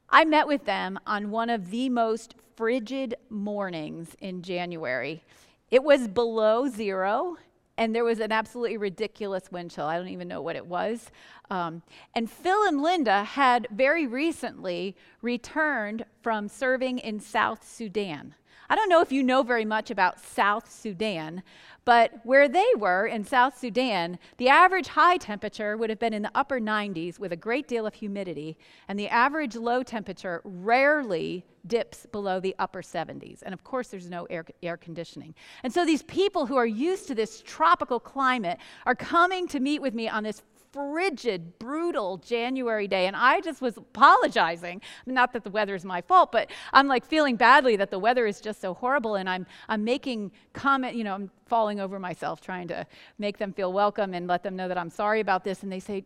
I 0.09 0.23
met 0.23 0.47
with 0.47 0.63
them 0.63 0.97
on 1.05 1.29
one 1.29 1.49
of 1.49 1.69
the 1.69 1.89
most 1.89 2.35
frigid 2.55 3.15
mornings 3.29 4.15
in 4.21 4.41
January. 4.41 5.25
It 5.69 5.83
was 5.83 6.07
below 6.07 6.69
zero, 6.69 7.35
and 7.77 7.93
there 7.93 8.05
was 8.05 8.21
an 8.21 8.31
absolutely 8.31 8.77
ridiculous 8.77 9.51
wind 9.51 9.71
chill. 9.71 9.85
I 9.85 9.97
don't 9.97 10.07
even 10.07 10.29
know 10.29 10.41
what 10.41 10.55
it 10.55 10.65
was. 10.65 11.11
Um, 11.49 11.83
and 12.15 12.31
Phil 12.31 12.63
and 12.63 12.81
Linda 12.81 13.25
had 13.25 13.67
very 13.69 14.07
recently 14.07 14.95
returned 15.21 16.05
from 16.21 16.47
serving 16.47 16.99
in 16.99 17.19
South 17.19 17.67
Sudan. 17.67 18.35
I 18.69 18.75
don't 18.75 18.89
know 18.89 19.01
if 19.01 19.11
you 19.11 19.23
know 19.23 19.43
very 19.43 19.65
much 19.65 19.91
about 19.91 20.19
South 20.19 20.71
Sudan, 20.71 21.43
but 21.85 22.19
where 22.23 22.49
they 22.49 22.67
were 22.77 23.05
in 23.05 23.23
South 23.23 23.57
Sudan, 23.57 24.19
the 24.37 24.49
average 24.49 24.87
high 24.87 25.15
temperature 25.15 25.77
would 25.77 25.89
have 25.89 25.99
been 25.99 26.13
in 26.13 26.21
the 26.21 26.31
upper 26.35 26.59
90s 26.59 27.17
with 27.17 27.31
a 27.31 27.37
great 27.37 27.67
deal 27.67 27.85
of 27.85 27.93
humidity, 27.93 28.57
and 28.89 28.99
the 28.99 29.07
average 29.07 29.55
low 29.55 29.83
temperature 29.83 30.41
rarely 30.43 31.45
dips 31.65 32.05
below 32.11 32.39
the 32.41 32.55
upper 32.59 32.81
70s. 32.81 33.41
And 33.41 33.53
of 33.53 33.63
course, 33.63 33.87
there's 33.87 34.09
no 34.09 34.25
air, 34.25 34.45
air 34.61 34.75
conditioning. 34.75 35.33
And 35.63 35.71
so 35.71 35.85
these 35.85 36.03
people 36.03 36.45
who 36.45 36.57
are 36.57 36.65
used 36.65 37.07
to 37.07 37.15
this 37.15 37.41
tropical 37.45 37.99
climate 37.99 38.57
are 38.85 38.95
coming 38.95 39.47
to 39.49 39.59
meet 39.61 39.81
with 39.81 39.93
me 39.93 40.09
on 40.09 40.23
this 40.23 40.43
frigid, 40.77 41.57
brutal 41.57 42.17
January 42.17 42.87
day, 42.87 43.07
and 43.07 43.15
I 43.15 43.41
just 43.41 43.61
was 43.61 43.77
apologizing. 43.77 44.79
Not 45.07 45.33
that 45.33 45.43
the 45.43 45.49
weather 45.49 45.73
is 45.73 45.83
my 45.83 46.01
fault, 46.01 46.31
but 46.31 46.51
I'm 46.71 46.87
like 46.87 47.03
feeling 47.03 47.35
badly 47.35 47.75
that 47.77 47.89
the 47.89 47.97
weather 47.97 48.27
is 48.27 48.39
just 48.39 48.61
so 48.61 48.75
horrible, 48.75 49.15
and 49.15 49.27
I'm 49.27 49.47
I'm 49.67 49.83
making 49.83 50.31
comment, 50.53 50.95
you 50.95 51.03
know, 51.03 51.15
I'm 51.15 51.31
falling 51.47 51.79
over 51.79 51.99
myself 51.99 52.41
trying 52.41 52.67
to 52.67 52.85
make 53.17 53.39
them 53.39 53.53
feel 53.53 53.73
welcome 53.73 54.13
and 54.13 54.27
let 54.27 54.43
them 54.43 54.55
know 54.55 54.67
that 54.67 54.77
I'm 54.77 54.91
sorry 54.91 55.19
about 55.19 55.43
this, 55.43 55.63
and 55.63 55.71
they 55.71 55.79
say, 55.79 56.05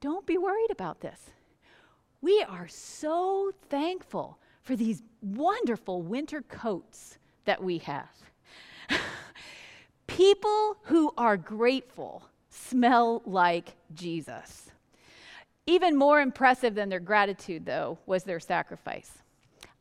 "Don't 0.00 0.24
be 0.24 0.38
worried 0.38 0.70
about 0.70 1.00
this. 1.00 1.20
We 2.22 2.42
are 2.48 2.68
so 2.68 3.52
thankful 3.68 4.38
for 4.62 4.74
these 4.74 5.02
wonderful 5.20 6.00
winter 6.00 6.40
coats 6.40 7.18
that 7.44 7.62
we 7.62 7.78
have." 7.78 8.16
People 10.06 10.78
who 10.84 11.12
are 11.18 11.36
grateful 11.36 12.22
smell 12.52 13.22
like 13.24 13.74
Jesus. 13.94 14.70
Even 15.66 15.96
more 15.96 16.20
impressive 16.20 16.74
than 16.74 16.88
their 16.88 17.00
gratitude, 17.00 17.66
though, 17.66 17.98
was 18.04 18.24
their 18.24 18.40
sacrifice. 18.40 19.18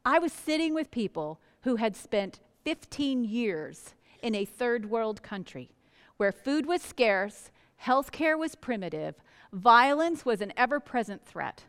I 0.06 0.20
was 0.20 0.32
sitting 0.32 0.74
with 0.74 0.92
people 0.92 1.40
who 1.62 1.76
had 1.76 1.96
spent 1.96 2.40
15 2.64 3.24
years 3.24 3.94
in 4.22 4.36
a 4.36 4.46
third 4.46 4.90
world 4.90 5.22
country 5.22 5.70
where 6.18 6.32
food 6.32 6.68
was 6.68 6.82
scarce, 6.82 7.50
healthcare 7.84 8.38
was 8.38 8.54
primitive, 8.56 9.16
violence 9.52 10.24
was 10.24 10.40
an 10.40 10.54
ever 10.56 10.80
present 10.80 11.26
threat. 11.26 11.66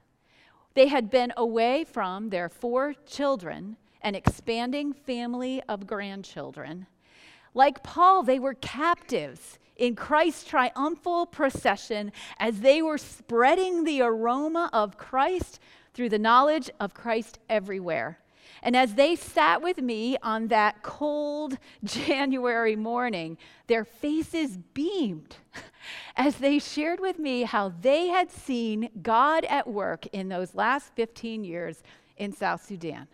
They 0.74 0.88
had 0.88 1.10
been 1.10 1.32
away 1.36 1.84
from 1.84 2.28
their 2.28 2.48
four 2.48 2.94
children, 3.06 3.76
an 4.02 4.14
expanding 4.14 4.92
family 4.92 5.62
of 5.68 5.86
grandchildren. 5.86 6.86
Like 7.54 7.82
Paul, 7.82 8.22
they 8.22 8.38
were 8.38 8.54
captives 8.54 9.58
in 9.82 9.96
Christ's 9.96 10.44
triumphal 10.44 11.26
procession 11.26 12.12
as 12.38 12.60
they 12.60 12.80
were 12.80 12.98
spreading 12.98 13.82
the 13.82 14.00
aroma 14.00 14.70
of 14.72 14.96
Christ 14.96 15.58
through 15.92 16.08
the 16.08 16.20
knowledge 16.20 16.70
of 16.78 16.94
Christ 16.94 17.40
everywhere. 17.50 18.20
And 18.62 18.76
as 18.76 18.94
they 18.94 19.16
sat 19.16 19.60
with 19.60 19.78
me 19.78 20.16
on 20.22 20.46
that 20.46 20.84
cold 20.84 21.58
January 21.84 22.76
morning, 22.76 23.36
their 23.66 23.84
faces 23.84 24.56
beamed 24.72 25.34
as 26.16 26.36
they 26.36 26.60
shared 26.60 27.00
with 27.00 27.18
me 27.18 27.42
how 27.42 27.72
they 27.80 28.06
had 28.06 28.30
seen 28.30 28.88
God 29.02 29.44
at 29.46 29.66
work 29.66 30.06
in 30.12 30.28
those 30.28 30.54
last 30.54 30.94
15 30.94 31.42
years 31.42 31.82
in 32.16 32.32
South 32.32 32.64
Sudan. 32.64 33.08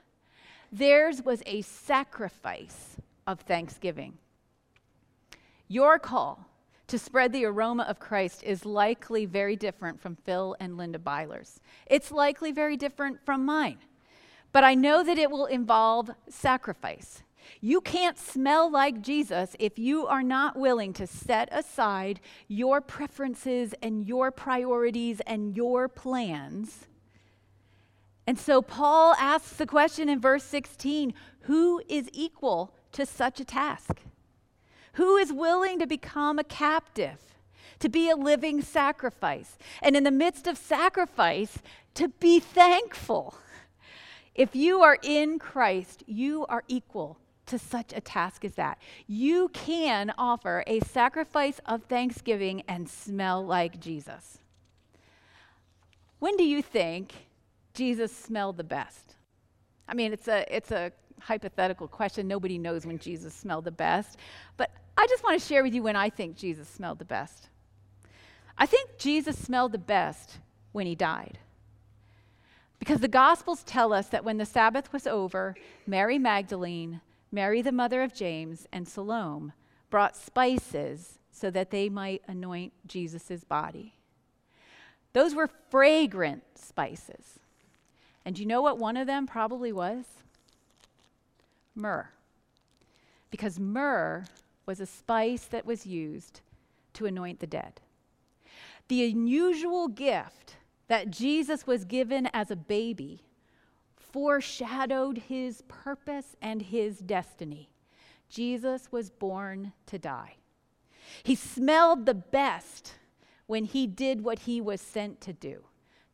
Theirs 0.70 1.22
was 1.24 1.42
a 1.46 1.62
sacrifice 1.62 2.96
of 3.26 3.40
thanksgiving. 3.40 4.18
Your 5.66 5.98
call 5.98 6.47
to 6.88 6.98
spread 6.98 7.33
the 7.33 7.44
aroma 7.44 7.85
of 7.85 8.01
Christ 8.01 8.42
is 8.42 8.64
likely 8.64 9.27
very 9.27 9.57
different 9.57 10.01
from 10.01 10.16
Phil 10.16 10.57
and 10.59 10.77
Linda 10.77 10.98
Byler's. 10.98 11.61
It's 11.87 12.11
likely 12.11 12.51
very 12.51 12.77
different 12.77 13.24
from 13.24 13.44
mine. 13.44 13.79
But 14.53 14.64
I 14.64 14.74
know 14.74 15.05
that 15.05 15.18
it 15.18 15.31
will 15.31 15.46
involve 15.46 16.11
sacrifice. 16.29 17.22
You 17.61 17.81
can't 17.81 18.18
smell 18.18 18.70
like 18.70 19.03
Jesus 19.03 19.55
if 19.59 19.79
you 19.79 20.07
are 20.07 20.22
not 20.22 20.57
willing 20.57 20.92
to 20.94 21.07
set 21.07 21.48
aside 21.53 22.20
your 22.46 22.81
preferences 22.81 23.74
and 23.83 24.07
your 24.07 24.31
priorities 24.31 25.20
and 25.27 25.57
your 25.57 25.88
plans. 25.88 26.87
And 28.27 28.38
so 28.38 28.61
Paul 28.61 29.14
asks 29.14 29.57
the 29.57 29.66
question 29.66 30.09
in 30.09 30.20
verse 30.20 30.44
16 30.44 31.14
who 31.42 31.81
is 31.88 32.11
equal 32.12 32.74
to 32.92 33.07
such 33.07 33.40
a 33.40 33.44
task? 33.44 34.01
Who 34.98 35.16
is 35.16 35.32
willing 35.32 35.78
to 35.78 35.87
become 35.87 36.40
a 36.40 36.44
captive, 36.44 37.18
to 37.78 37.88
be 37.88 38.11
a 38.11 38.16
living 38.16 38.62
sacrifice? 38.62 39.56
And 39.80 39.96
in 39.96 40.02
the 40.02 40.11
midst 40.11 40.48
of 40.48 40.58
sacrifice, 40.58 41.58
to 41.94 42.08
be 42.08 42.40
thankful. 42.40 43.38
If 44.34 44.56
you 44.56 44.82
are 44.82 44.98
in 45.04 45.38
Christ, 45.38 46.02
you 46.08 46.46
are 46.46 46.64
equal 46.66 47.20
to 47.46 47.61
such 47.61 47.92
a 47.92 48.00
task 48.00 48.44
as 48.44 48.56
that. 48.56 48.78
You 49.06 49.50
can 49.50 50.12
offer 50.18 50.64
a 50.66 50.80
sacrifice 50.80 51.61
of 51.64 51.84
thanksgiving 51.84 52.64
and 52.66 52.88
smell 52.88 53.46
like 53.46 53.78
Jesus. 53.78 54.38
When 56.18 56.37
do 56.37 56.42
you 56.42 56.61
think 56.61 57.12
Jesus 57.72 58.12
smelled 58.12 58.56
the 58.56 58.64
best? 58.64 59.14
I 59.87 59.94
mean, 59.94 60.12
it's 60.12 60.26
a, 60.26 60.44
it's 60.52 60.72
a 60.72 60.90
hypothetical 61.20 61.88
question. 61.88 62.28
Nobody 62.28 62.59
knows 62.59 62.87
when 62.87 62.98
Jesus 62.98 63.35
smelled 63.35 63.64
the 63.64 63.70
best. 63.70 64.18
But 64.57 64.70
I 64.96 65.07
just 65.07 65.22
want 65.22 65.40
to 65.40 65.46
share 65.46 65.62
with 65.62 65.74
you 65.74 65.83
when 65.83 65.96
I 65.96 66.11
think 66.11 66.37
Jesus 66.37 66.68
smelled 66.68 66.98
the 66.98 67.04
best. 67.04 67.48
I 68.57 68.66
think 68.66 68.98
Jesus 68.98 69.38
smelled 69.38 69.72
the 69.72 69.78
best 69.78 70.38
when 70.72 70.87
he 70.87 70.94
died. 70.94 71.38
Because 72.78 73.00
the 73.00 73.09
Gospels 73.09 73.62
tell 73.64 73.92
us 73.92 74.09
that 74.09 74.24
when 74.24 74.38
the 74.38 74.46
Sabbath 74.46 74.92
was 74.92 75.07
over, 75.07 75.57
Mary 75.87 76.18
Magdalene, 76.18 77.00
Mary 77.31 77.62
the 77.62 77.72
mother 77.72 78.02
of 78.02 78.14
James, 78.14 78.66
and 78.72 78.88
Salome 78.88 79.52
brought 79.90 80.16
spices 80.16 81.18
so 81.31 81.50
that 81.50 81.70
they 81.70 81.88
might 81.88 82.22
anoint 82.26 82.72
Jesus' 82.87 83.44
body. 83.44 83.94
Those 85.12 85.35
were 85.35 85.50
fragrant 85.70 86.42
spices. 86.57 87.38
And 88.24 88.38
you 88.38 88.46
know 88.46 88.61
what 88.61 88.78
one 88.78 88.96
of 88.96 89.07
them 89.07 89.26
probably 89.26 89.72
was? 89.72 90.04
Myrrh. 91.78 92.10
Because 93.30 93.58
myrrh 93.58 94.24
was 94.66 94.80
a 94.80 94.86
spice 94.86 95.44
that 95.44 95.64
was 95.64 95.86
used 95.86 96.40
to 96.94 97.06
anoint 97.06 97.40
the 97.40 97.46
dead. 97.46 97.80
The 98.88 99.10
unusual 99.10 99.88
gift 99.88 100.56
that 100.88 101.10
Jesus 101.10 101.66
was 101.66 101.84
given 101.84 102.28
as 102.32 102.50
a 102.50 102.56
baby 102.56 103.22
foreshadowed 103.96 105.18
his 105.28 105.62
purpose 105.68 106.34
and 106.42 106.62
his 106.62 106.98
destiny. 106.98 107.68
Jesus 108.28 108.90
was 108.90 109.10
born 109.10 109.72
to 109.86 109.98
die. 109.98 110.36
He 111.22 111.34
smelled 111.34 112.06
the 112.06 112.14
best 112.14 112.94
when 113.46 113.64
he 113.64 113.86
did 113.86 114.22
what 114.22 114.40
he 114.40 114.60
was 114.60 114.80
sent 114.80 115.20
to 115.22 115.32
do 115.32 115.64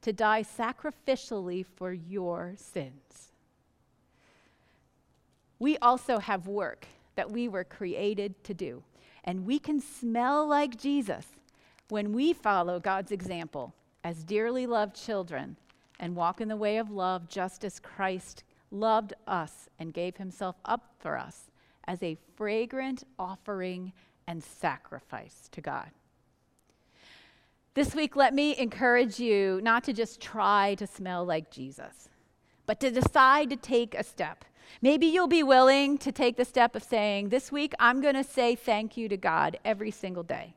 to 0.03 0.13
die 0.13 0.43
sacrificially 0.43 1.65
for 1.65 1.93
your 1.93 2.55
sins. 2.57 3.33
We 5.65 5.79
also 5.79 6.19
have 6.19 6.47
work 6.47 6.87
that 7.15 7.31
we 7.31 7.49
were 7.49 7.65
created 7.65 8.45
to 8.45 8.53
do. 8.53 8.83
And 9.25 9.47
we 9.47 9.59
can 9.59 9.81
smell 9.81 10.47
like 10.47 10.79
Jesus 10.79 11.25
when 11.89 12.13
we 12.13 12.35
follow 12.35 12.79
God's 12.79 13.13
example 13.13 13.73
as 14.05 14.25
dearly 14.25 14.67
loved 14.67 14.95
children 14.95 15.57
and 15.99 16.15
walk 16.15 16.43
in 16.43 16.49
the 16.49 16.57
way 16.59 16.77
of 16.77 16.91
love 16.91 17.31
just 17.31 17.65
as 17.65 17.81
Christ 17.81 18.45
loved 18.71 19.15
us 19.27 19.71
and 19.79 19.95
gave 19.95 20.19
himself 20.19 20.57
up 20.67 20.97
for 20.99 21.17
us 21.17 21.51
as 21.85 22.03
a 22.03 22.19
fragrant 22.37 23.05
offering 23.19 23.95
and 24.27 24.45
sacrifice 24.45 25.49
to 25.53 25.63
God. 25.63 25.89
This 27.73 27.95
week, 27.95 28.17
let 28.17 28.35
me 28.35 28.55
encourage 28.59 29.19
you 29.19 29.61
not 29.63 29.83
to 29.85 29.95
just 29.95 30.21
try 30.21 30.75
to 30.75 30.87
smell 30.87 31.25
like 31.25 31.51
Jesus, 31.51 32.11
but 32.67 32.81
to 32.81 32.91
decide 32.91 33.49
to 33.49 33.57
take 33.57 33.95
a 33.95 34.05
step 34.05 34.45
Maybe 34.83 35.07
you'll 35.07 35.27
be 35.27 35.43
willing 35.43 35.99
to 35.99 36.13
take 36.13 36.37
the 36.37 36.45
step 36.45 36.75
of 36.75 36.83
saying, 36.83 37.29
This 37.29 37.51
week 37.51 37.73
I'm 37.79 38.01
going 38.01 38.15
to 38.15 38.25
say 38.25 38.55
thank 38.55 38.97
you 38.97 39.09
to 39.09 39.17
God 39.17 39.59
every 39.65 39.91
single 39.91 40.23
day. 40.23 40.55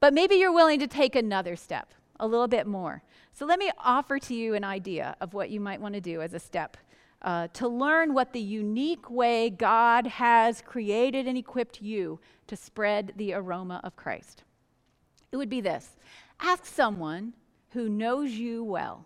But 0.00 0.14
maybe 0.14 0.36
you're 0.36 0.52
willing 0.52 0.80
to 0.80 0.86
take 0.86 1.14
another 1.14 1.56
step, 1.56 1.92
a 2.18 2.26
little 2.26 2.48
bit 2.48 2.66
more. 2.66 3.02
So 3.32 3.46
let 3.46 3.58
me 3.58 3.70
offer 3.78 4.18
to 4.18 4.34
you 4.34 4.54
an 4.54 4.64
idea 4.64 5.16
of 5.20 5.34
what 5.34 5.50
you 5.50 5.60
might 5.60 5.80
want 5.80 5.94
to 5.94 6.00
do 6.00 6.20
as 6.20 6.34
a 6.34 6.38
step 6.38 6.76
uh, 7.22 7.48
to 7.52 7.68
learn 7.68 8.14
what 8.14 8.32
the 8.32 8.40
unique 8.40 9.10
way 9.10 9.50
God 9.50 10.06
has 10.06 10.62
created 10.62 11.26
and 11.26 11.36
equipped 11.36 11.82
you 11.82 12.18
to 12.46 12.56
spread 12.56 13.12
the 13.16 13.34
aroma 13.34 13.80
of 13.84 13.96
Christ. 13.96 14.44
It 15.32 15.36
would 15.36 15.50
be 15.50 15.60
this 15.60 15.96
ask 16.40 16.64
someone 16.64 17.34
who 17.70 17.88
knows 17.88 18.32
you 18.32 18.64
well, 18.64 19.04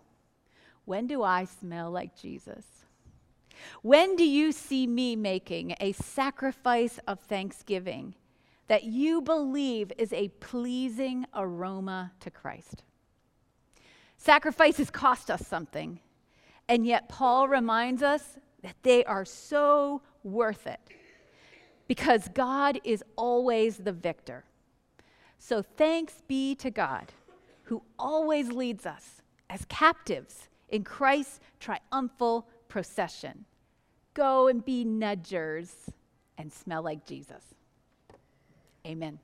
when 0.85 1.07
do 1.07 1.23
I 1.23 1.45
smell 1.45 1.91
like 1.91 2.15
Jesus? 2.15 2.65
When 3.81 4.15
do 4.15 4.23
you 4.23 4.51
see 4.51 4.87
me 4.87 5.15
making 5.15 5.75
a 5.79 5.91
sacrifice 5.93 6.99
of 7.07 7.19
thanksgiving 7.19 8.15
that 8.67 8.83
you 8.83 9.21
believe 9.21 9.91
is 9.97 10.11
a 10.13 10.29
pleasing 10.39 11.25
aroma 11.33 12.11
to 12.19 12.31
Christ? 12.31 12.83
Sacrifices 14.17 14.89
cost 14.89 15.29
us 15.29 15.45
something, 15.47 15.99
and 16.67 16.85
yet 16.85 17.09
Paul 17.09 17.47
reminds 17.47 18.01
us 18.01 18.37
that 18.63 18.75
they 18.81 19.05
are 19.05 19.25
so 19.25 20.01
worth 20.23 20.65
it 20.65 20.79
because 21.87 22.27
God 22.29 22.79
is 22.83 23.03
always 23.15 23.77
the 23.77 23.91
victor. 23.91 24.43
So 25.37 25.61
thanks 25.61 26.23
be 26.27 26.55
to 26.55 26.71
God 26.71 27.11
who 27.63 27.83
always 27.99 28.51
leads 28.51 28.85
us 28.85 29.21
as 29.49 29.65
captives 29.65 30.49
in 30.69 30.83
Christ's 30.83 31.39
triumphal 31.59 32.47
procession. 32.75 33.45
Go 34.13 34.49
and 34.49 34.65
be 34.65 34.83
nudgers 34.83 35.69
and 36.37 36.51
smell 36.51 36.81
like 36.81 37.05
Jesus. 37.05 37.41
Amen. 38.85 39.17